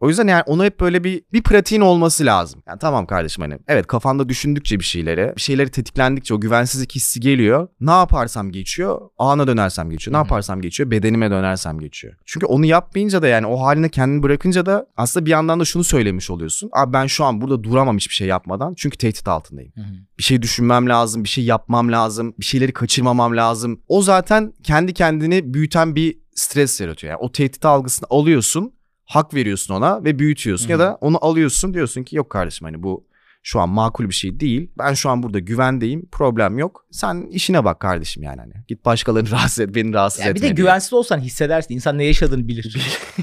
[0.00, 2.62] O yüzden yani onu hep böyle bir bir pratiğin olması lazım.
[2.66, 7.20] Yani tamam kardeşim hani evet kafanda düşündükçe bir şeyleri, bir şeyleri tetiklendikçe o güvensizlik hissi
[7.20, 7.68] geliyor.
[7.80, 10.12] Ne yaparsam geçiyor, ana dönersem geçiyor.
[10.14, 12.14] Ne yaparsam geçiyor, bedenime dönersem geçiyor.
[12.26, 15.84] Çünkü onu yapmayınca da yani o haline kendini bırakınca da aslında bir yandan da şunu
[15.84, 16.70] söylemiş oluyorsun.
[16.72, 19.94] Abi ben şu an burada duramam hiçbir şey yapmadan çünkü tehdit altındayım Hı hı.
[20.18, 23.80] bir şey düşünmem lazım, bir şey yapmam lazım, bir şeyleri kaçırmamam lazım.
[23.88, 27.10] O zaten kendi kendini büyüten bir stres yaratıyor.
[27.10, 28.72] Yani o tehdit algısını alıyorsun,
[29.10, 30.66] hak veriyorsun ona ve büyütüyorsun.
[30.68, 33.06] Hı Ya da onu alıyorsun diyorsun ki yok kardeşim hani bu
[33.42, 34.70] şu an makul bir şey değil.
[34.78, 36.86] Ben şu an burada güvendeyim, problem yok.
[36.90, 38.52] Sen işine bak kardeşim yani hani.
[38.68, 40.54] Git başkalarını rahatsız et, beni rahatsız Ya bir etme de diye.
[40.54, 41.74] güvensiz olsan hissedersin.
[41.74, 42.76] İnsan ne yaşadığını bilir.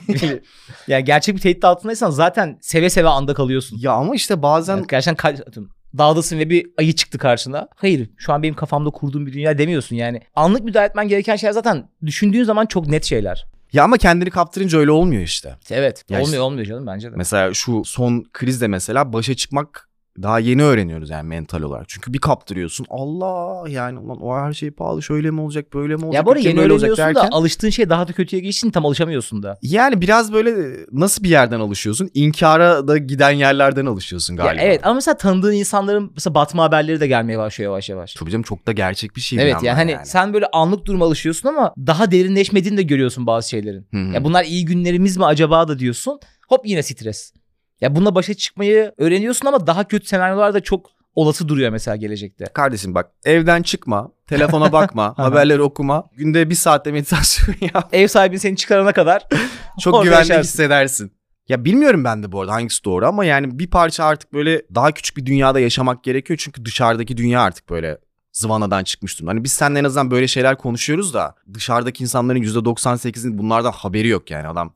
[0.88, 3.78] yani gerçek bir tehdit altındaysan zaten seve seve anda kalıyorsun.
[3.82, 7.68] Ya ama işte bazen Yani gerçekten ka- dağdasın ve bir ayı çıktı karşına.
[7.76, 10.22] Hayır şu an benim kafamda kurduğum bir dünya demiyorsun yani.
[10.36, 13.46] Anlık müdahale etmen gereken şeyler zaten düşündüğün zaman çok net şeyler.
[13.74, 15.56] Ya ama kendini kaptırınca öyle olmuyor işte.
[15.72, 16.04] Evet.
[16.10, 17.16] Ya olmuyor işte- olmuyor canım bence de.
[17.16, 19.87] Mesela şu son krizde mesela başa çıkmak
[20.22, 21.90] daha yeni öğreniyoruz yani mental olarak.
[21.90, 22.86] Çünkü bir kaptırıyorsun.
[22.90, 26.14] Allah yani ulan o her şey pahalı şöyle mi olacak böyle mi olacak?
[26.16, 29.44] ya bu arada yeni öğreniyorsun derken- da alıştığın şey daha da kötüye geçtiğin tam alışamıyorsun
[29.44, 29.58] da.
[29.62, 32.10] Yani biraz böyle nasıl bir yerden alışıyorsun?
[32.14, 34.62] İnkara da giden yerlerden alışıyorsun Ya galiba.
[34.64, 38.14] evet ama mesela tanıdığın insanların mesela batma haberleri de gelmeye başlıyor yavaş yavaş.
[38.14, 39.40] Tabii canım çok da gerçek bir şey.
[39.44, 43.50] Evet yandan yani hani sen böyle anlık duruma alışıyorsun ama daha derinleşmediğini de görüyorsun bazı
[43.50, 43.88] şeylerin.
[43.94, 44.14] Hı hı.
[44.14, 46.20] Ya bunlar iyi günlerimiz mi acaba da diyorsun.
[46.48, 47.34] Hop yine stres.
[47.82, 52.46] Ya bununla başa çıkmayı öğreniyorsun ama daha kötü senaryolar da çok olası duruyor mesela gelecekte.
[52.46, 56.04] Kardeşim bak evden çıkma, telefona bakma, haberleri okuma.
[56.18, 57.90] Günde bir saatte meditasyon yap.
[57.92, 59.28] Ev sahibin seni çıkarana kadar
[59.80, 60.40] Çok yaşarsın.
[60.44, 61.12] hissedersin.
[61.50, 64.92] Ya bilmiyorum ben de bu arada hangisi doğru ama yani bir parça artık böyle daha
[64.92, 66.40] küçük bir dünyada yaşamak gerekiyor.
[66.44, 67.98] Çünkü dışarıdaki dünya artık böyle
[68.32, 69.32] zıvanadan çıkmış durumda.
[69.32, 74.32] Hani biz seninle en azından böyle şeyler konuşuyoruz da dışarıdaki insanların %98'inin bunlardan haberi yok
[74.32, 74.74] yani adam.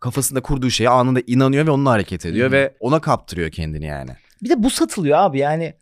[0.00, 2.52] Kafasında kurduğu şeye anında inanıyor ve onunla hareket ediyor hı.
[2.52, 4.10] ve ona kaptırıyor kendini yani.
[4.42, 5.74] bir de bu satılıyor abi yani.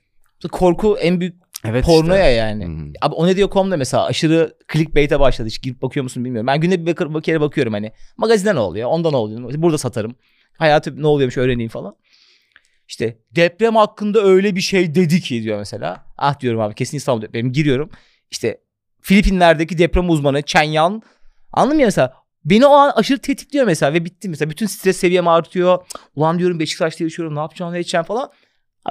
[0.53, 2.33] Korku en büyük Evet pornoya işte.
[2.33, 2.67] yani.
[2.67, 2.93] Hı.
[3.01, 5.49] Abi o ne diyor komda mesela aşırı clickbait'e başladı.
[5.49, 6.47] Hiç girip bakıyor musun bilmiyorum.
[6.47, 7.93] Ben günde bir, bakır, bir kere bakıyorum hani.
[8.17, 8.89] Magazinde ne oluyor?
[8.89, 9.63] Onda ne oluyor?
[9.63, 10.15] Burada satarım.
[10.59, 11.97] Hayatı ne oluyormuş öğreneyim falan.
[12.89, 16.05] İşte deprem hakkında öyle bir şey dedi ki diyor mesela.
[16.19, 17.53] Ah diyorum abi kesin İstanbul depremi.
[17.53, 17.91] Giriyorum.
[18.31, 18.61] İşte
[19.01, 21.03] Filipinler'deki deprem uzmanı Chen Yan.
[21.53, 22.15] Anladın mı mesela?
[22.47, 24.51] Beni o an aşırı tetikliyor mesela ve bitti mesela.
[24.51, 25.79] Bütün stres seviyemi artıyor.
[26.15, 28.31] Ulan diyorum Beşiktaş'ta yaşıyorum ne yapacağım ne edeceğim falan.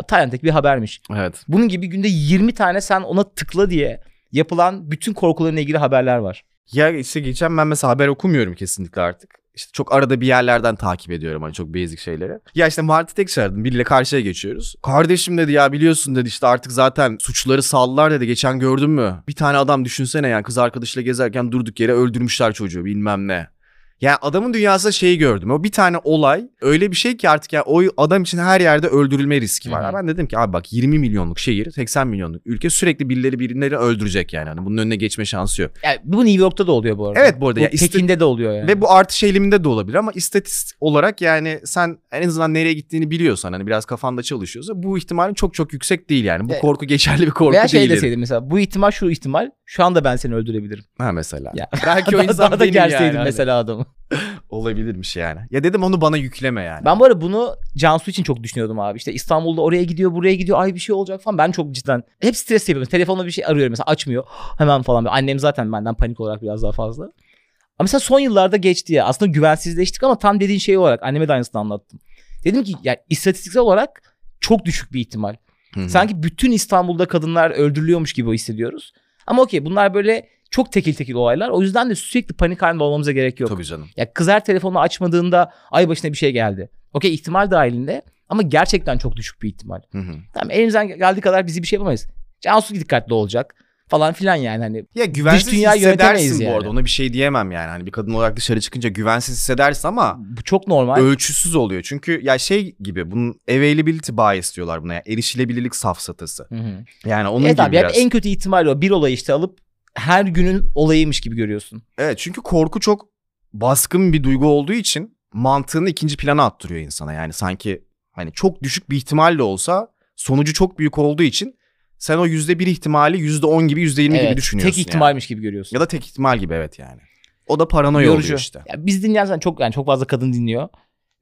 [0.08, 1.02] Tayland'daki bir habermiş.
[1.16, 1.44] Evet.
[1.48, 6.44] Bunun gibi günde 20 tane sen ona tıkla diye yapılan bütün korkularına ilgili haberler var.
[6.72, 9.45] Ya işte geçen ben mesela haber okumuyorum kesinlikle artık.
[9.56, 12.40] İşte çok arada bir yerlerden takip ediyorum hani çok basic şeyleri.
[12.56, 13.64] Ya işte Martı tek çağırdım.
[13.64, 14.76] Biriyle karşıya geçiyoruz.
[14.84, 18.28] Kardeşim dedi ya biliyorsun dedi işte artık zaten suçluları saldılar dedi.
[18.28, 19.24] Geçen gördün mü?
[19.28, 23.55] Bir tane adam düşünsene yani kız arkadaşıyla gezerken durduk yere öldürmüşler çocuğu bilmem ne.
[24.02, 25.52] Yani adamın dünyasında şeyi gördüm.
[25.52, 28.88] O bir tane olay öyle bir şey ki artık ya o adam için her yerde
[28.88, 29.84] öldürülme riski var.
[29.86, 29.94] Hı hı.
[29.94, 34.34] Ben dedim ki abi bak 20 milyonluk şehir 80 milyonluk ülke sürekli birileri birileri öldürecek
[34.34, 34.50] yani.
[34.50, 35.72] Hani bunun önüne geçme şansı yok.
[35.84, 37.20] Yani bu New York'ta da oluyor bu arada.
[37.20, 37.60] Evet bu arada.
[37.60, 38.68] Bu ya iste- Pekin'de de oluyor yani.
[38.68, 43.12] Ve bu artış eğiliminde de olabilir ama istatistik olarak yani sen en azından nereye gittiğini
[43.12, 46.50] biliyorsan hani biraz kafanda çalışıyorsa bu ihtimalin çok çok yüksek değil yani.
[46.50, 47.92] Bu Ve- korku geçerli bir korku Veya şey değil.
[47.92, 50.84] deseydim mesela bu ihtimal şu ihtimal şu anda ben seni öldürebilirim.
[50.98, 51.52] Ha mesela.
[51.56, 51.68] Ya.
[51.86, 53.16] Belki o Daha- insan daha da benim gerseydim yani.
[53.18, 53.86] Hani mesela adamı.
[54.50, 55.40] Olabilirmiş yani.
[55.52, 56.86] Ya dedim onu bana yükleme yani.
[56.86, 58.98] Ben bu arada bunu Cansu için çok düşünüyordum abi.
[58.98, 61.38] İşte İstanbul'da oraya gidiyor buraya gidiyor ay bir şey olacak falan.
[61.38, 62.90] Ben çok cidden hep stres yapıyorum.
[62.90, 64.24] Telefonla bir şey arıyorum mesela açmıyor.
[64.58, 65.06] Hemen falan.
[65.06, 67.04] Annem zaten benden panik olarak biraz daha fazla.
[67.04, 69.06] Ama mesela son yıllarda geçti ya.
[69.06, 72.00] Aslında güvensizleştik ama tam dediğin şey olarak anneme de aynısını anlattım.
[72.44, 75.36] Dedim ki yani istatistiksel olarak çok düşük bir ihtimal.
[75.74, 75.90] Hı hı.
[75.90, 78.94] Sanki bütün İstanbul'da kadınlar öldürülüyormuş gibi hissediyoruz.
[79.28, 81.50] Ama okey bunlar böyle çok tekil tekil olaylar.
[81.50, 83.50] O yüzden de sürekli panik halinde olmamıza gerek yok.
[83.50, 83.88] Tabii canım.
[83.98, 86.70] Ya kız her telefonu açmadığında ay başına bir şey geldi.
[86.94, 89.82] Okey ihtimal dahilinde ama gerçekten çok düşük bir ihtimal.
[89.92, 90.14] Hı hı.
[90.34, 92.08] Tamam elimizden geldiği kadar bizi bir şey yapamayız.
[92.42, 93.56] Cansu dikkatli olacak
[93.88, 94.86] falan filan yani hani.
[94.96, 96.56] Ya güvensiz yönetemeyiz hissedersin bu yani.
[96.56, 96.70] arada.
[96.70, 97.70] Ona bir şey diyemem yani.
[97.70, 100.96] Hani bir kadın olarak dışarı çıkınca güvensiz hissedersin ama Bu çok normal.
[100.98, 101.82] ölçüsüz oluyor.
[101.86, 104.94] Çünkü ya şey gibi bunun availability bias diyorlar buna.
[104.94, 106.46] Yani erişilebilirlik safsatası.
[106.50, 106.86] Hı hı.
[107.06, 107.98] Yani onun Evet gibi abi biraz.
[107.98, 108.82] en kötü ihtimal o.
[108.82, 109.65] Bir olayı işte alıp
[109.96, 111.84] her günün olayıymış gibi görüyorsun.
[111.98, 113.08] Evet çünkü korku çok
[113.54, 117.14] baskın bir duygu olduğu için mantığını ikinci plana attırıyor insana.
[117.14, 121.56] Yani sanki hani çok düşük bir ihtimalle olsa sonucu çok büyük olduğu için
[121.98, 124.76] sen o yüzde bir ihtimali yüzde on gibi yüzde yirmi gibi Evet, düşünüyorsun.
[124.76, 125.78] tek ihtimalmiş gibi görüyorsun.
[125.78, 127.02] Ya da tek ihtimal gibi evet yani.
[127.48, 128.60] O da paranoya oluyor işte.
[128.68, 130.70] Ya biz dinleyen zaten çok yani çok fazla kadın dinliyor.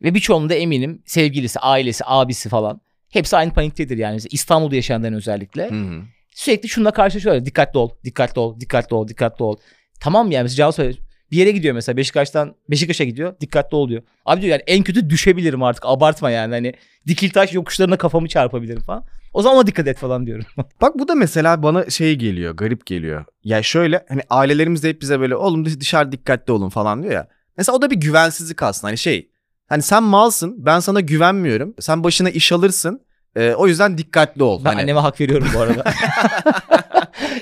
[0.02, 2.82] Ve birçoğunun da eminim sevgilisi, ailesi, abisi falan.
[3.10, 4.20] Hepsi aynı paniktedir yani.
[4.32, 5.70] İstanbul'da yaşayanların özellikle.
[5.70, 6.02] Hı hı.
[6.36, 7.46] Sürekli şununla karşılaşıyorlar.
[7.46, 9.56] Dikkatli ol, dikkatli ol, dikkatli ol, dikkatli ol.
[10.00, 10.98] Tamam yani mesela söyle-
[11.32, 13.39] bir yere gidiyor mesela Beşiktaş'tan Beşiktaş'a gidiyor.
[13.41, 14.04] Dikkatli ol diyor.
[14.26, 15.84] Abi diyor yani en kötü düşebilirim artık.
[15.86, 16.74] Abartma yani hani
[17.08, 19.06] Dikiltaş yokuşlarına kafamı çarpabilirim falan.
[19.34, 20.46] O zaman ona dikkat et falan diyorum.
[20.82, 23.26] Bak bu da mesela bana şey geliyor, garip geliyor.
[23.43, 27.13] Ya şöyle hani ailelerimiz de hep bize böyle oğlum dış- dışarı dikkatli olun falan diyor
[27.13, 27.28] ya.
[27.58, 29.30] Mesela o da bir güvensizlik aslında hani şey.
[29.67, 31.74] Hani sen malsın, ben sana güvenmiyorum.
[31.80, 33.02] Sen başına iş alırsın.
[33.36, 34.62] E, o yüzden dikkatli ol.
[34.65, 35.84] Ben hani, anneme hak veriyorum bu arada.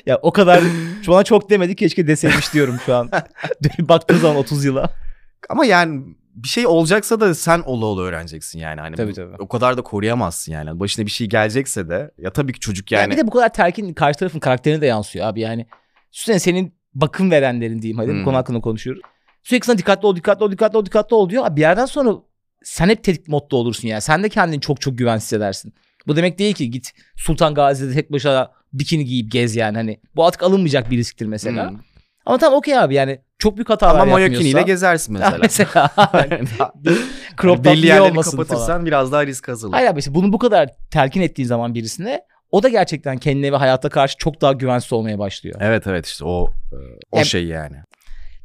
[0.06, 0.64] ya o kadar
[1.08, 3.10] bana çok demedi keşke deseymiş diyorum şu an.
[3.80, 4.90] Baktığın zaman 30 yıla.
[5.50, 6.04] Ama yani
[6.36, 8.82] bir şey olacaksa da sen ola ola öğreneceksin yani.
[8.82, 9.36] Hani Tabii, tabii.
[9.40, 10.80] O kadar da koruyamazsın yani.
[10.80, 13.02] Başına bir şey gelecekse de ya tabii ki çocuk Yani.
[13.02, 13.12] yani.
[13.12, 15.66] bir de bu kadar terkin karşı tarafın karakterine de yansıyor abi yani.
[16.14, 18.22] Düşünsene senin bakım verenlerin diyeyim hadi Hmm.
[18.22, 19.02] bu konu hakkında konuşuyoruz.
[19.44, 21.46] Sürekli sana dikkatli ol, dikkatli ol, dikkatli ol, dikkatli ol diyor.
[21.46, 22.10] Abi bir yerden sonra
[22.64, 24.02] sen hep tetik modda olursun yani.
[24.02, 25.74] Sen de kendini çok çok güvensiz hissedersin.
[26.08, 29.78] Bu demek değil ki git Sultan Gazi'de tek başına bikini giyip gez yani.
[29.78, 31.70] Hani bu artık alınmayacak bir risktir mesela.
[31.70, 31.78] Hmm.
[32.26, 34.28] Ama tamam okey abi yani çok büyük hatalar Ama yapmıyorsa.
[34.28, 35.38] mayokiniyle gezersin mesela.
[35.42, 35.90] mesela.
[37.42, 38.86] Crop top Belli yerleri kapatırsan falan.
[38.86, 39.74] biraz daha risk azalır.
[39.74, 42.22] Hayır abi işte bunu bu kadar telkin ettiğin zaman birisine
[42.52, 45.56] o da gerçekten kendine ve hayata karşı çok daha güvensiz olmaya başlıyor.
[45.60, 46.76] Evet evet işte o e,
[47.12, 47.76] o Ya- şey yani.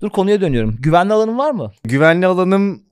[0.02, 0.76] Dur konuya dönüyorum.
[0.80, 1.72] Güvenli alanın var mı?
[1.84, 2.82] Güvenli alanım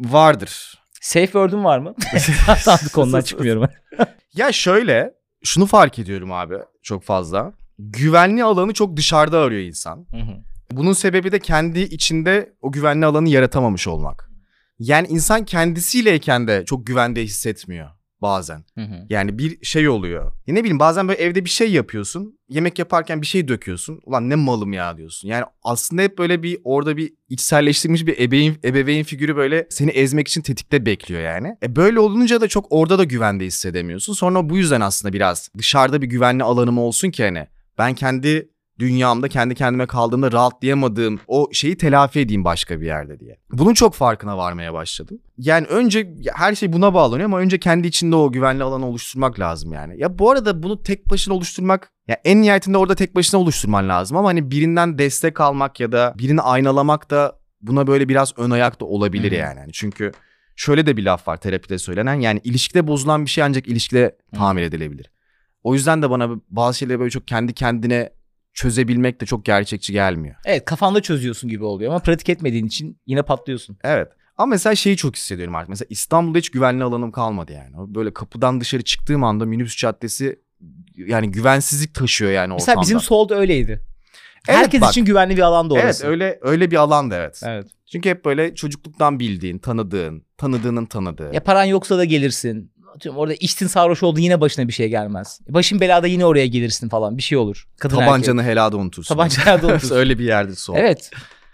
[0.00, 0.78] vardır.
[1.00, 1.94] Safe word'un var mı?
[2.58, 3.68] Sandık konudan çıkmıyorum.
[4.34, 7.52] Ya şöyle şunu fark ediyorum abi çok fazla.
[7.78, 10.06] Güvenli alanı çok dışarıda arıyor insan.
[10.10, 10.36] Hı hı.
[10.70, 14.30] Bunun sebebi de kendi içinde o güvenli alanı yaratamamış olmak.
[14.78, 17.90] Yani insan kendisiyleyken de çok güvende hissetmiyor
[18.22, 18.64] bazen.
[18.74, 19.06] Hı hı.
[19.10, 20.32] Yani bir şey oluyor.
[20.46, 22.38] Ya ne bileyim bazen böyle evde bir şey yapıyorsun.
[22.48, 24.00] Yemek yaparken bir şey döküyorsun.
[24.04, 25.28] Ulan ne malım ya diyorsun.
[25.28, 30.28] Yani aslında hep böyle bir orada bir içselleştirilmiş bir ebeveyn, ebeveyn figürü böyle seni ezmek
[30.28, 31.56] için tetikte bekliyor yani.
[31.62, 34.12] E böyle olunca da çok orada da güvende hissedemiyorsun.
[34.12, 37.46] Sonra bu yüzden aslında biraz dışarıda bir güvenli alanım olsun ki hani
[37.78, 43.38] ben kendi dünyamda kendi kendime kaldığımda rahatlayamadığım o şeyi telafi edeyim başka bir yerde diye.
[43.52, 45.18] Bunun çok farkına varmaya başladım.
[45.38, 49.72] Yani önce her şey buna bağlanıyor ama önce kendi içinde o güvenli alanı oluşturmak lazım
[49.72, 50.00] yani.
[50.00, 54.16] Ya bu arada bunu tek başına oluşturmak ya en nihayetinde orada tek başına oluşturman lazım
[54.16, 58.80] ama hani birinden destek almak ya da birini aynalamak da buna böyle biraz ön ayak
[58.80, 59.34] da olabilir hı.
[59.34, 59.60] yani.
[59.60, 60.12] Hani çünkü
[60.56, 64.62] şöyle de bir laf var terapide söylenen yani ilişkide bozulan bir şey ancak ilişkide tamir
[64.62, 65.10] edilebilir.
[65.62, 68.10] O yüzden de bana bazı şeyleri böyle çok kendi kendine
[68.54, 70.34] çözebilmek de çok gerçekçi gelmiyor.
[70.44, 73.78] Evet kafanda çözüyorsun gibi oluyor ama pratik etmediğin için yine patlıyorsun.
[73.84, 74.08] Evet.
[74.36, 75.68] Ama mesela şeyi çok hissediyorum artık.
[75.68, 77.94] Mesela İstanbul'da hiç güvenli alanım kalmadı yani.
[77.94, 80.40] Böyle kapıdan dışarı çıktığım anda minibüs caddesi
[80.96, 82.70] yani güvensizlik taşıyor yani ortamda.
[82.70, 83.80] Mesela bizim solda öyleydi.
[84.48, 84.90] Evet, Herkes bak.
[84.90, 86.06] için güvenli bir alanda Evet orası.
[86.06, 87.40] öyle öyle bir alan da evet.
[87.44, 87.66] Evet.
[87.92, 91.34] Çünkü hep böyle çocukluktan bildiğin, tanıdığın, tanıdığının tanıdığı.
[91.34, 92.72] Ya paran yoksa da gelirsin.
[92.94, 95.40] Atıyorum orada içtin sarhoş oldu yine başına bir şey gelmez.
[95.48, 97.68] Başın belada yine oraya gelirsin falan bir şey olur.
[97.80, 99.18] Kadın Tabancanı helada unutursun.
[99.18, 99.38] erkek.
[99.44, 99.96] Tabancanı da unutursun.
[99.96, 100.76] öyle bir yerde sol.
[100.76, 101.10] evet.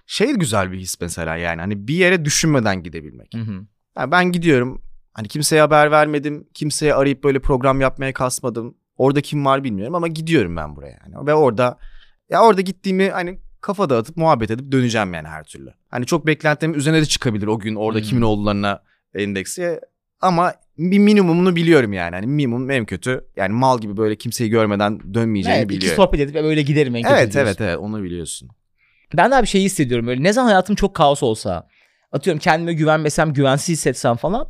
[0.07, 3.35] Şey güzel bir his mesela yani hani bir yere düşünmeden gidebilmek.
[3.35, 3.53] Hı hı.
[3.99, 6.49] Yani ben gidiyorum hani kimseye haber vermedim.
[6.55, 8.77] Kimseye arayıp böyle program yapmaya kasmadım.
[8.97, 11.27] Orada kim var bilmiyorum ama gidiyorum ben buraya yani.
[11.27, 11.79] Ve orada
[12.31, 15.71] ya orada gittiğimi hani kafa dağıtıp muhabbet edip döneceğim yani her türlü.
[15.89, 18.07] Hani çok beklentimin üzerine de çıkabilir o gün orada Hmm.
[18.07, 18.83] kimin olduklarına
[19.15, 19.81] endeksi.
[20.21, 22.15] Ama bir minimumunu biliyorum yani.
[22.15, 25.97] Hani minimum en kötü yani mal gibi böyle kimseyi görmeden dönmeyeceğimi Evet, biliyorum.
[26.05, 27.49] sohbet edip böyle giderim en kötü Evet diyorsun.
[27.51, 28.49] evet evet onu biliyorsun.
[29.17, 30.23] Ben daha bir şey hissediyorum böyle.
[30.23, 31.69] Ne zaman hayatım çok kaos olsa.
[32.13, 34.49] Atıyorum kendime güvenmesem, güvensiz hissetsem falan.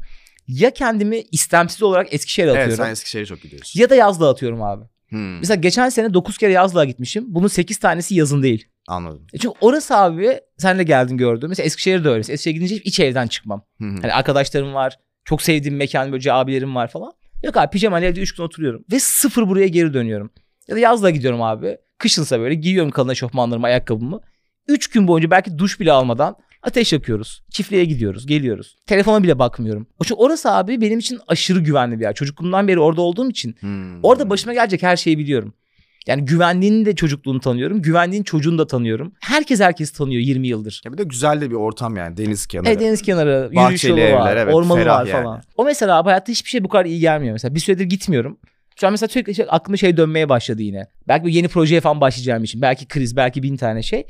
[0.48, 2.84] Ya kendimi istemsiz olarak Eskişehir'e Evet atıyorum.
[2.84, 3.80] sen Eskişehir'e çok gidiyorsun.
[3.80, 4.84] Ya da Yazlığa atıyorum abi.
[5.08, 7.24] Hmm, Mesela geçen sene 9 kere Yazlığa gitmişim.
[7.28, 8.68] Bunun 8 tanesi yazın değil.
[8.88, 9.26] anladım.
[9.32, 11.48] E Çünkü orası abi sen de geldin gördün.
[11.48, 12.18] Mesela Eskişehir'de öyle.
[12.20, 13.62] Eskişehir'e gidince hiç evden çıkmam.
[13.80, 13.94] Hı hı.
[14.02, 14.98] Hani arkadaşlarım var.
[15.26, 17.12] Çok sevdiğim mekan böyle abilerim var falan.
[17.44, 18.84] Yok abi pijamayla evde 3 gün oturuyorum.
[18.92, 20.30] Ve sıfır buraya geri dönüyorum.
[20.68, 21.76] Ya da yazla gidiyorum abi.
[21.98, 24.20] Kışınsa böyle giyiyorum kalın eşofmanlarımı, ayakkabımı.
[24.68, 27.42] 3 gün boyunca belki duş bile almadan ateş yakıyoruz.
[27.50, 28.76] Çiftliğe gidiyoruz, geliyoruz.
[28.86, 29.86] Telefona bile bakmıyorum.
[30.00, 32.14] O çünkü orası abi benim için aşırı güvenli bir yer.
[32.14, 34.04] Çocukluğumdan beri orada olduğum için Hmm.
[34.04, 35.54] orada başıma gelecek her şeyi biliyorum.
[36.06, 37.82] Yani güvenliğini de çocukluğunu tanıyorum.
[37.82, 39.12] Güvenliğin çocuğunu da tanıyorum.
[39.20, 40.82] Herkes herkesi tanıyor 20 yıldır.
[40.84, 42.68] Ya bir de güzel de bir ortam yani deniz kenarı.
[42.68, 45.22] Evet deniz kenarı, yürüyüş Bahçeli yolu var, evler, evet, ormanı var yani.
[45.22, 45.42] falan.
[45.56, 47.32] O mesela abi hayatta hiçbir şey bu kadar iyi gelmiyor.
[47.32, 48.38] Mesela bir süredir gitmiyorum.
[48.80, 50.86] Şu an mesela sürekli şey, aklımda şey dönmeye başladı yine.
[51.08, 52.62] Belki bir yeni projeye falan başlayacağım için.
[52.62, 54.06] Belki kriz, belki bin tane şey.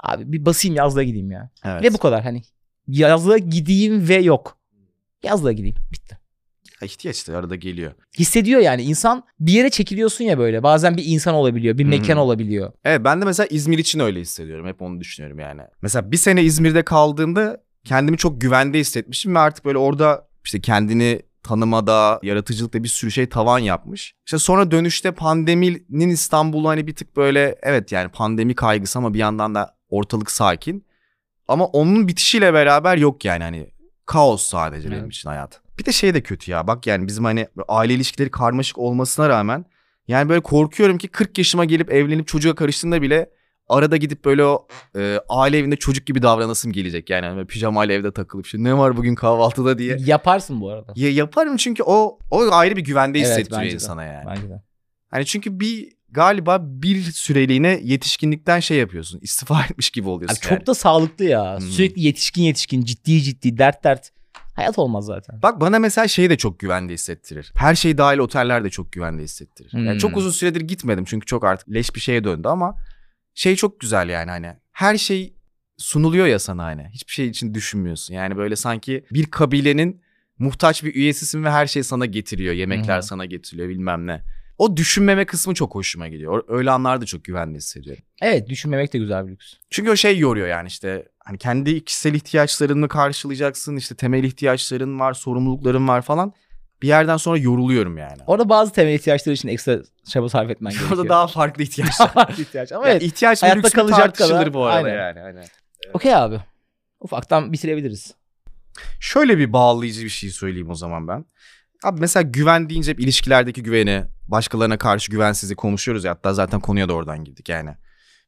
[0.00, 1.50] Abi bir basayım yazlığa gideyim ya.
[1.64, 1.82] Evet.
[1.82, 2.42] Ve bu kadar hani.
[2.88, 4.58] Yazlığa gideyim ve yok.
[5.22, 5.76] Yazlığa gideyim.
[5.92, 6.19] Bitti.
[6.80, 7.92] Ya ihtiyaç da arada geliyor.
[8.18, 10.62] Hissediyor yani insan bir yere çekiliyorsun ya böyle.
[10.62, 12.72] Bazen bir insan olabiliyor, bir mekan olabiliyor.
[12.84, 14.66] Evet ben de mesela İzmir için öyle hissediyorum.
[14.66, 15.62] Hep onu düşünüyorum yani.
[15.82, 21.22] Mesela bir sene İzmir'de kaldığımda kendimi çok güvende hissetmişim ve artık böyle orada işte kendini
[21.42, 24.14] tanımada, yaratıcılıkta bir sürü şey tavan yapmış.
[24.26, 29.18] İşte sonra dönüşte pandeminin İstanbul'u hani bir tık böyle evet yani pandemi kaygısı ama bir
[29.18, 30.86] yandan da ortalık sakin.
[31.48, 33.70] Ama onun bitişiyle beraber yok yani hani
[34.06, 35.12] kaos sadece benim Evet.
[35.12, 35.59] için hayat.
[35.80, 39.64] Bir de şey de kötü ya bak yani bizim hani aile ilişkileri karmaşık olmasına rağmen
[40.08, 43.30] yani böyle korkuyorum ki 40 yaşıma gelip evlenip çocuğa karıştığında bile
[43.68, 47.10] arada gidip böyle o e, aile evinde çocuk gibi davranasım gelecek.
[47.10, 49.96] Yani hani pijamayla evde takılıp işte ne var bugün kahvaltıda diye.
[50.00, 50.92] Yaparsın bu arada.
[50.96, 54.24] Ya yaparım çünkü o o ayrı bir güvende Evet, hissettiriyor insana yani.
[54.26, 54.62] Bence de.
[55.10, 59.20] Hani çünkü bir galiba bir süreliğine yetişkinlikten şey yapıyorsun.
[59.22, 60.40] istifa etmiş gibi Abi oluyorsun.
[60.42, 60.66] çok yani.
[60.66, 61.58] da sağlıklı ya.
[61.58, 61.66] Hmm.
[61.66, 64.10] Sürekli yetişkin yetişkin, ciddi ciddi, dert dert.
[64.54, 65.42] Hayat olmaz zaten.
[65.42, 67.52] Bak bana mesela şey de çok güvende hissettirir.
[67.56, 69.70] Her şey dahil oteller de çok güvende hissettirir.
[69.74, 69.98] Yani Hmm.
[69.98, 72.76] çok uzun süredir gitmedim çünkü çok artık leş bir şeye döndü ama
[73.34, 75.34] şey çok güzel yani hani her şey
[75.78, 76.88] sunuluyor ya sana hani.
[76.92, 78.14] Hiçbir şey için düşünmüyorsun.
[78.14, 80.00] Yani böyle sanki bir kabilenin
[80.38, 82.54] muhtaç bir üyesisin ve her şey sana getiriyor.
[82.54, 83.02] Yemekler Hı hı.
[83.02, 84.22] sana getiriliyor bilmem ne.
[84.60, 86.44] O düşünmeme kısmı çok hoşuma gidiyor.
[86.48, 88.02] Öyle anlarda çok güvende hissediyorum.
[88.22, 89.54] Evet düşünmemek de güzel bir lüks.
[89.70, 95.12] Çünkü o şey yoruyor yani işte hani kendi kişisel ihtiyaçlarını karşılayacaksın işte temel ihtiyaçların var
[95.12, 96.32] sorumlulukların var falan
[96.82, 98.22] bir yerden sonra yoruluyorum yani.
[98.26, 100.98] Orada bazı temel ihtiyaçlar için ekstra çaba sarf etmen gerekiyor.
[100.98, 102.08] Orada daha farklı ihtiyaçlar.
[102.14, 102.72] farklı ihtiyaç.
[102.72, 103.02] Ama Ya evet.
[103.02, 104.98] ihtiyaç hayatta kalacak kadar- bu arada Aynen.
[104.98, 105.20] yani.
[105.20, 105.44] Hani.
[105.92, 106.40] Okey abi.
[107.00, 108.14] Ufaktan bitirebiliriz.
[109.00, 111.24] Şöyle bir bağlayıcı bir şey söyleyeyim o zaman ben.
[111.84, 116.88] Abi mesela güven deyince hep ilişkilerdeki güveni, başkalarına karşı güvensizliği konuşuyoruz ya hatta zaten konuya
[116.88, 117.70] da oradan girdik yani.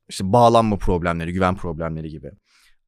[0.08, 2.30] İşte bağlanma problemleri, güven problemleri gibi.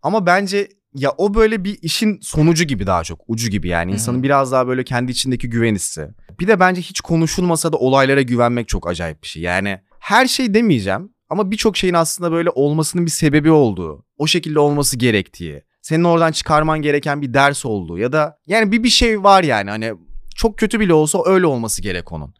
[0.03, 3.93] Ama bence ya o böyle bir işin sonucu gibi daha çok, ucu gibi yani.
[3.93, 6.09] İnsanın biraz daha böyle kendi içindeki güven hissi.
[6.41, 9.43] Bir de bence hiç konuşulmasa da olaylara güvenmek çok acayip bir şey.
[9.43, 14.59] Yani her şey demeyeceğim ama birçok şeyin aslında böyle olmasının bir sebebi olduğu, o şekilde
[14.59, 19.23] olması gerektiği, senin oradan çıkarman gereken bir ders olduğu ya da yani bir bir şey
[19.23, 19.93] var yani hani
[20.35, 22.35] çok kötü bile olsa öyle olması gerek onun.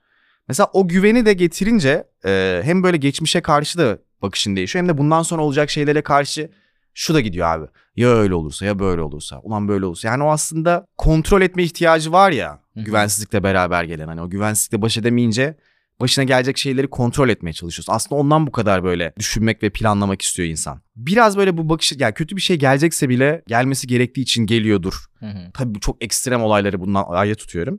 [0.49, 4.99] Mesela o güveni de getirince e, hem böyle geçmişe karşı da bakışın değişiyor hem de
[4.99, 6.51] bundan sonra olacak şeylere karşı
[6.95, 7.67] şu da gidiyor abi.
[7.97, 9.41] Ya öyle olursa ya böyle olursa.
[9.43, 10.09] Ulan böyle olursa.
[10.09, 14.07] Yani o aslında kontrol etme ihtiyacı var ya güvensizlikle beraber gelen.
[14.07, 15.57] Hani o güvensizlikle baş edemeyince
[16.01, 17.93] başına gelecek şeyleri kontrol etmeye çalışıyorsun.
[17.93, 20.81] Aslında ondan bu kadar böyle düşünmek ve planlamak istiyor insan.
[20.97, 24.95] Biraz böyle bu bakış yani kötü bir şey gelecekse bile gelmesi gerektiği için geliyordur.
[25.21, 25.51] Hı hı.
[25.55, 27.79] Tabii çok ekstrem olayları bundan ayrı tutuyorum.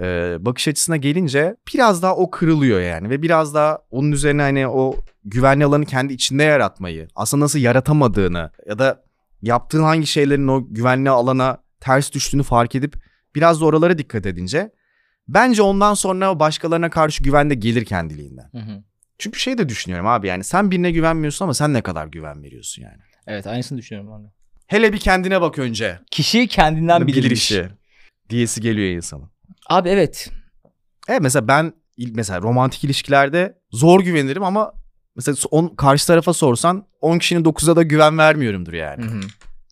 [0.00, 4.68] Ee, bakış açısına gelince biraz daha o kırılıyor yani ve biraz daha onun üzerine hani
[4.68, 9.04] o güvenli alanı kendi içinde yaratmayı, aslında nasıl yaratamadığını ya da
[9.42, 12.94] yaptığın hangi şeylerin o güvenli alana ters düştüğünü fark edip
[13.34, 14.70] biraz da oralara dikkat edince
[15.28, 18.50] bence ondan sonra başkalarına karşı güven de gelir kendiliğinden.
[18.52, 18.82] Hı hı.
[19.18, 22.82] Çünkü şey de düşünüyorum abi yani sen birine güvenmiyorsun ama sen ne kadar güven veriyorsun
[22.82, 22.98] yani.
[23.26, 24.28] Evet aynısını düşünüyorum ben de.
[24.66, 25.98] Hele bir kendine bak önce.
[26.10, 27.68] Kişi kendinden bilir, işi.
[28.30, 29.30] Diyesi geliyor insanın.
[29.68, 30.30] Abi evet.
[31.08, 34.72] Evet mesela ben mesela romantik ilişkilerde zor güvenirim ama
[35.16, 39.04] mesela on, karşı tarafa sorsan 10 kişinin 9'a da güven vermiyorumdur yani.
[39.04, 39.20] Hı hı.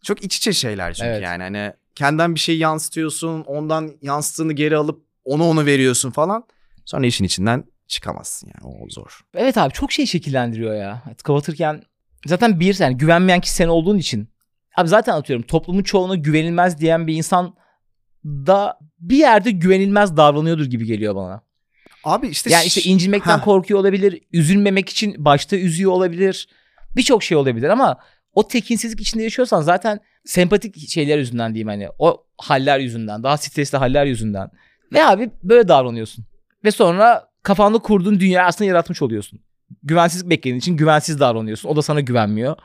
[0.02, 1.22] Çok iç içe şeyler çünkü Evet.
[1.22, 6.44] yani hani kendinden bir şey yansıtıyorsun ondan yansıttığını geri alıp onu onu veriyorsun falan.
[6.85, 9.20] Sonra işin içinden çıkamazsın yani o zor.
[9.35, 11.02] Evet abi çok şey şekillendiriyor ya.
[11.24, 11.83] Kapatırken
[12.26, 14.28] zaten bir yani güvenmeyen kişi sen olduğun için.
[14.76, 17.54] Abi zaten atıyorum toplumun çoğuna güvenilmez diyen bir insan
[18.24, 21.42] da bir yerde güvenilmez davranıyordur gibi geliyor bana.
[22.04, 23.44] Abi işte Yani işte incilmekten Heh.
[23.44, 26.48] korkuyor olabilir, üzülmemek için başta üzüyor olabilir.
[26.96, 27.98] Birçok şey olabilir ama
[28.33, 33.78] o tekinsizlik içinde yaşıyorsan zaten sempatik şeyler yüzünden diyeyim hani o haller yüzünden, daha stresli
[33.78, 34.50] haller yüzünden.
[34.92, 36.24] Ve abi böyle davranıyorsun.
[36.64, 39.40] Ve sonra kafanda kurduğun dünyayı aslında yaratmış oluyorsun.
[39.83, 41.68] Güvensizlik beklediğin için güvensiz davranıyorsun.
[41.68, 42.57] O da sana güvenmiyor.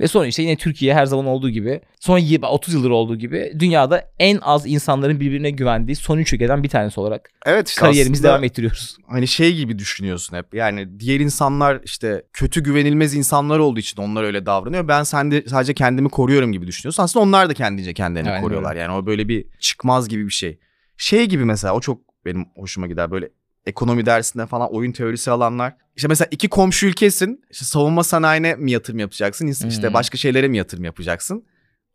[0.00, 3.52] Ve sonra işte yine Türkiye her zaman olduğu gibi son y- 30 yıldır olduğu gibi
[3.58, 8.22] dünyada en az insanların birbirine güvendiği son üç ülkeden bir tanesi olarak evet işte kariyerimizi
[8.22, 8.96] devam ettiriyoruz.
[9.08, 10.54] hani şey gibi düşünüyorsun hep.
[10.54, 14.88] Yani diğer insanlar işte kötü güvenilmez insanlar olduğu için onlar öyle davranıyor.
[14.88, 17.02] Ben sende sadece kendimi koruyorum gibi düşünüyorsun.
[17.02, 18.76] Aslında onlar da kendince kendilerini Aynen koruyorlar.
[18.76, 20.58] Yani o böyle bir çıkmaz gibi bir şey.
[20.98, 23.28] Şey gibi mesela o çok benim hoşuma gider böyle
[23.66, 25.76] ekonomi dersinde falan oyun teorisi alanlar.
[25.96, 27.44] İşte mesela iki komşu ülkesin.
[27.50, 29.46] İşte savunma sanayine mi yatırım yapacaksın?
[29.46, 29.94] İşte Hmm.
[29.94, 31.44] başka şeylere mi yatırım yapacaksın?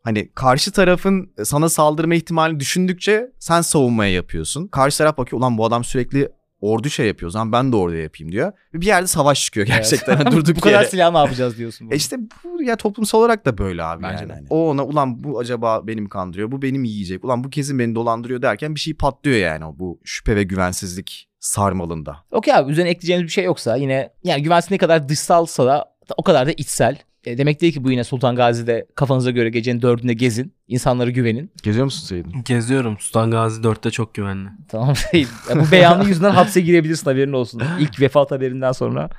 [0.04, 4.68] Hani karşı tarafın sana saldırma ihtimalini düşündükçe sen savunmaya yapıyorsun.
[4.68, 6.30] Karşı taraf bakıyor ulan bu adam sürekli
[6.64, 8.52] ordu şey yapıyor o zaman ben de ordu yapayım diyor.
[8.74, 10.26] Bir yerde savaş çıkıyor gerçekten Evet.
[10.32, 10.90] durduk Bu kadar yere.
[10.90, 11.90] silah ne yapacağız diyorsun.
[11.92, 14.34] E işte bu ya toplumsal olarak da böyle abi Bence yani.
[14.34, 16.52] Hani O ona ulan bu acaba beni mi kandırıyor?
[16.52, 17.26] Bu benim yiyecek.
[17.26, 21.30] Ulan bu kesin beni dolandırıyor derken bir şey patlıyor yani o bu şüphe ve güvensizlik
[21.40, 22.18] sarmalında.
[22.32, 26.24] Okey abi üzerine ekleyeceğimiz bir şey yoksa yine yani güvensiz ne kadar dışsalsa da o
[26.24, 26.98] kadar da içsel.
[27.26, 30.54] E, demek değil ki bu yine Sultan Gazi'de kafanıza göre gecenin dördünde gezin.
[30.68, 31.52] insanlara güvenin.
[31.64, 32.26] Geziyor musun Seyit?
[32.46, 32.98] Geziyorum.
[33.00, 34.50] Sultan Gazi 4'te çok güvenli.
[34.68, 34.94] Tamam.
[35.14, 37.62] Ya bu beyanı yüzünden hapse girebilirsin haberin olsun.
[37.80, 39.10] İlk vefat haberinden sonra.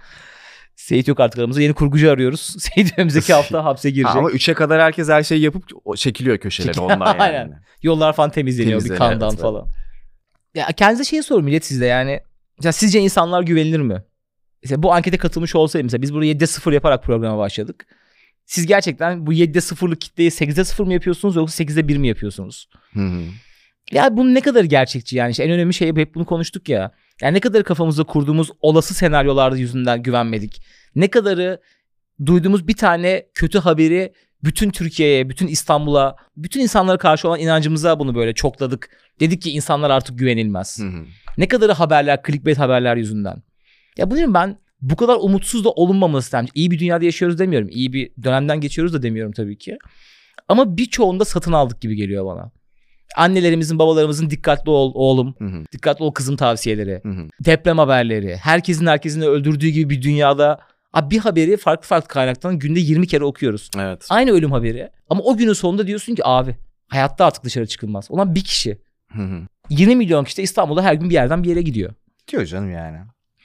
[0.77, 1.63] Seyit yok artık aramızda.
[1.63, 2.41] Yeni kurgucu arıyoruz.
[2.59, 4.17] Seyit önümüzdeki hafta hapse girecek.
[4.17, 5.65] Ama 3'e kadar herkes her şeyi yapıp
[5.97, 7.23] çekiliyor köşelere Çekil- ondan yani.
[7.23, 7.63] Aynen.
[7.83, 9.41] Yollar falan temizleniyor bir Temizleniyor, kandan evet.
[9.41, 9.67] falan.
[10.55, 12.21] Ya kendinize şeyi sorun millet sizde yani.
[12.63, 14.03] Ya sizce insanlar güvenilir mi?
[14.65, 17.87] Mesela bu ankete katılmış olsaydı mesela biz burada 7'de 0 yaparak programa başladık.
[18.47, 22.69] Siz gerçekten bu 7'de 0'lık kitleyi 8'de 0 mı yapıyorsunuz yoksa 8'de 1 mi yapıyorsunuz?
[22.93, 23.21] Hı hı.
[23.93, 26.91] Ya bunun ne kadar gerçekçi yani işte en önemli şey hep bunu konuştuk ya.
[27.23, 30.63] Yani ne kadar kafamızda kurduğumuz olası senaryolarda yüzünden güvenmedik.
[30.95, 31.61] Ne kadarı
[32.27, 34.13] duyduğumuz bir tane kötü haberi
[34.45, 38.91] bütün Türkiye'ye, bütün İstanbul'a, bütün insanlara karşı olan inancımıza bunu böyle çokladık.
[39.21, 40.79] Dedik ki insanlar artık güvenilmez.
[40.79, 41.05] Hı hı.
[41.39, 43.43] Ne kadarı haberler, clickbait haberler yüzünden.
[43.99, 46.49] Ya bu diyorum ben bu kadar umutsuz da olunmaması lazım.
[46.55, 47.69] İyi bir dünyada yaşıyoruz demiyorum.
[47.71, 49.79] İyi bir dönemden geçiyoruz da demiyorum tabii ki.
[50.49, 52.51] Ama birçoğunda satın aldık gibi geliyor bana.
[53.17, 55.65] Annelerimizin, babalarımızın dikkatli ol oğlum, Hı hı.
[55.73, 57.29] dikkatli ol kızım tavsiyeleri, Hı hı.
[57.45, 60.61] deprem haberleri, herkesin herkesin öldürdüğü gibi bir dünyada
[60.93, 63.71] abi bir haberi farklı farklı kaynaktan günde 20 kere okuyoruz.
[63.79, 64.07] Evet.
[64.11, 64.91] Aynı ölüm haberi.
[65.09, 66.57] Ama o günün sonunda diyorsun ki abi
[66.89, 68.11] hayatta artık dışarı çıkılmaz.
[68.11, 68.79] Olan bir kişi.
[69.13, 69.41] Hı hı.
[69.71, 71.93] 20 milyon kişi de İstanbul'da her gün bir yerden bir yere gidiyor.
[72.33, 72.99] Diyor canım yani.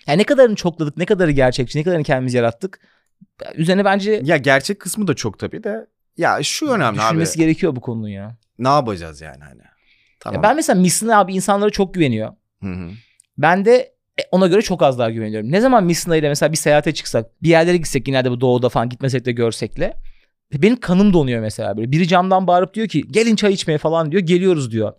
[0.10, 2.80] Yani ne kadarını çokladık, ne kadarı gerçekçi, ne kadarını kendimiz yarattık.
[3.56, 5.88] Üzerine bence Ya gerçek kısmı da çok tabii de.
[6.18, 7.08] Ya şu önemli abi.
[7.08, 8.38] düşünmesi gerekiyor bu konunun ya.
[8.60, 9.62] Ne yapacağız yani hani?
[10.20, 10.36] Tamam.
[10.36, 12.34] Ya ben mesela Misna abi insanlara çok güveniyor.
[12.64, 12.90] Hı hı.
[13.38, 13.76] Ben de
[14.20, 15.52] e, ona göre çok az daha güveniyorum.
[15.52, 18.70] Ne zaman Misna ile mesela bir seyahate çıksak, bir yerlere gitsek yine de bu doğuda
[18.70, 19.94] falan gitmesek de görsek de
[20.54, 21.92] benim kanım donuyor mesela böyle.
[21.92, 24.24] Biri camdan bağırıp diyor ki gelin çay içmeye falan diyor.
[24.24, 24.94] Geliyoruz diyor.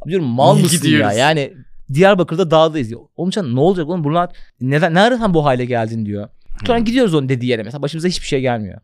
[0.00, 1.12] Abi diyorum mal Niye mısın ya?
[1.12, 1.54] Yani
[1.94, 3.00] Diyarbakır'da dağdayız diyor.
[3.16, 6.28] Oğlum sen ne olacak oğlum bunlar neden nereden bu hale geldin diyor.
[6.66, 6.84] Sonra Hı.
[6.84, 8.80] gidiyoruz onun dediği yere mesela başımıza hiçbir şey gelmiyor.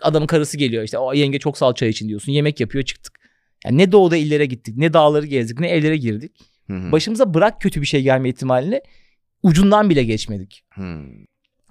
[0.00, 2.32] Adamın karısı geliyor işte o yenge çok sal çay için diyorsun.
[2.32, 3.20] Yemek yapıyor çıktık.
[3.64, 6.32] Yani ne doğuda illere gittik ne dağları gezdik ne evlere girdik.
[6.66, 6.92] Hı hı.
[6.92, 8.80] Başımıza bırak kötü bir şey gelme ihtimalini
[9.42, 10.64] ucundan bile geçmedik.
[10.74, 11.02] Hı.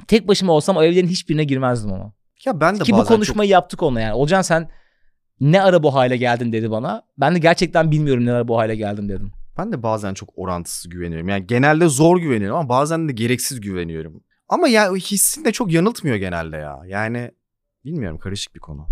[0.07, 2.13] Tek başıma olsam o evlerin hiçbirine girmezdim ama.
[2.45, 4.13] Ya ben de Ki bu konuşmayı yaptık onunla yani.
[4.13, 4.69] Olcan sen
[5.39, 7.03] ne ara bu hale geldin dedi bana.
[7.17, 9.31] Ben de gerçekten bilmiyorum ne ara bu hale geldim dedim.
[9.61, 11.29] Ben de bazen çok orantısız güveniyorum.
[11.29, 14.23] Yani genelde zor güveniyorum ama bazen de gereksiz güveniyorum.
[14.49, 16.79] Ama ya o hissin de çok yanıltmıyor genelde ya.
[16.85, 17.31] Yani
[17.85, 18.87] bilmiyorum karışık bir konu.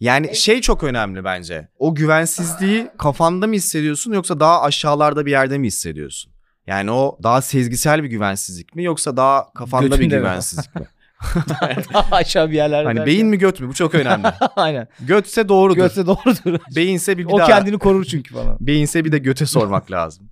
[0.00, 1.68] Yani şey çok önemli bence.
[1.78, 6.32] O güvensizliği kafanda mı hissediyorsun yoksa daha aşağılarda bir yerde mi hissediyorsun?
[6.66, 10.20] Yani o daha sezgisel bir güvensizlik mi yoksa daha kafanda bir Götünde mi?
[10.20, 10.86] güvensizlik mi?
[11.94, 12.86] Daha aşağı bir yerlerde.
[12.86, 13.68] Hani beyin mi göt mü?
[13.68, 14.26] Bu çok önemli.
[14.56, 14.88] Aynen.
[15.00, 15.76] Götse doğrudur.
[15.76, 16.60] Götse doğrudur.
[16.76, 17.46] Beyinse bir, bir o daha.
[17.46, 18.56] kendini korur çünkü falan.
[18.60, 20.30] Beyinse bir de göte sormak lazım.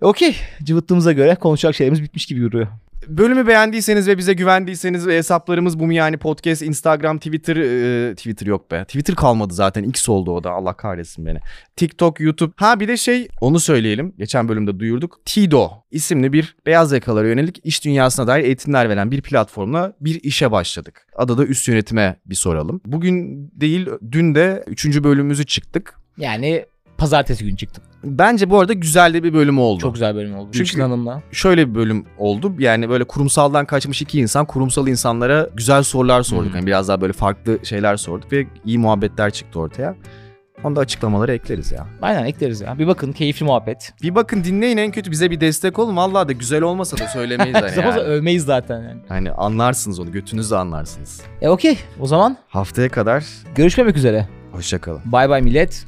[0.00, 0.36] Okey.
[0.62, 2.66] Cıvıttığımıza göre konuşacak şeylerimiz bitmiş gibi duruyor.
[3.08, 8.46] Bölümü beğendiyseniz ve bize güvendiyseniz ve hesaplarımız bu mu yani podcast, Instagram, Twitter, e, Twitter
[8.46, 8.84] yok be.
[8.84, 9.82] Twitter kalmadı zaten.
[9.82, 10.50] X oldu o da.
[10.50, 11.38] Allah kahretsin beni.
[11.76, 12.52] TikTok, YouTube.
[12.56, 14.14] Ha bir de şey onu söyleyelim.
[14.18, 15.20] Geçen bölümde duyurduk.
[15.24, 20.50] Tido isimli bir beyaz yakalara yönelik iş dünyasına dair eğitimler veren bir platformla bir işe
[20.50, 21.06] başladık.
[21.16, 22.80] Adı da üst yönetime bir soralım.
[22.86, 24.86] Bugün değil dün de 3.
[24.86, 25.94] bölümümüzü çıktık.
[26.18, 26.66] Yani
[26.98, 27.93] pazartesi günü çıktık.
[28.04, 29.80] Bence bu arada güzel de bir bölüm oldu.
[29.80, 30.48] Çok güzel bölüm oldu.
[30.52, 31.22] Çünkü- Gülçin Hanım'la.
[31.32, 32.52] şöyle bir bölüm oldu.
[32.58, 36.48] Yani böyle kurumsaldan kaçmış iki insan kurumsal insanlara güzel sorular sorduk.
[36.48, 36.56] Hmm.
[36.56, 39.94] Yani biraz daha böyle farklı şeyler sorduk ve iyi muhabbetler çıktı ortaya.
[40.64, 41.86] Onu da açıklamaları ekleriz ya.
[42.02, 42.78] Aynen ekleriz ya.
[42.78, 43.92] Bir bakın keyifli muhabbet.
[44.02, 45.96] Bir bakın dinleyin en kötü bize bir destek olun.
[45.96, 48.08] Vallahi da güzel olmasa da söylemeyiz hani Zamanda yani.
[48.08, 49.00] övmeyiz zaten yani.
[49.08, 51.20] Hani anlarsınız onu götünüzle anlarsınız.
[51.40, 51.78] E okey.
[52.00, 53.24] O zaman Haftaya kadar
[53.54, 54.28] görüşmemek üzere.
[54.52, 55.00] hoşçakalın.
[55.04, 55.86] Bay bay millet.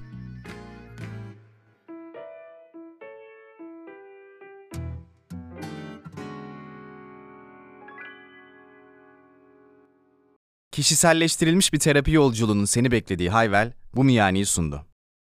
[10.77, 14.87] Kişiselleştirilmiş bir terapi yolculuğunun seni beklediği Hayvel bu miyaniyi sundu.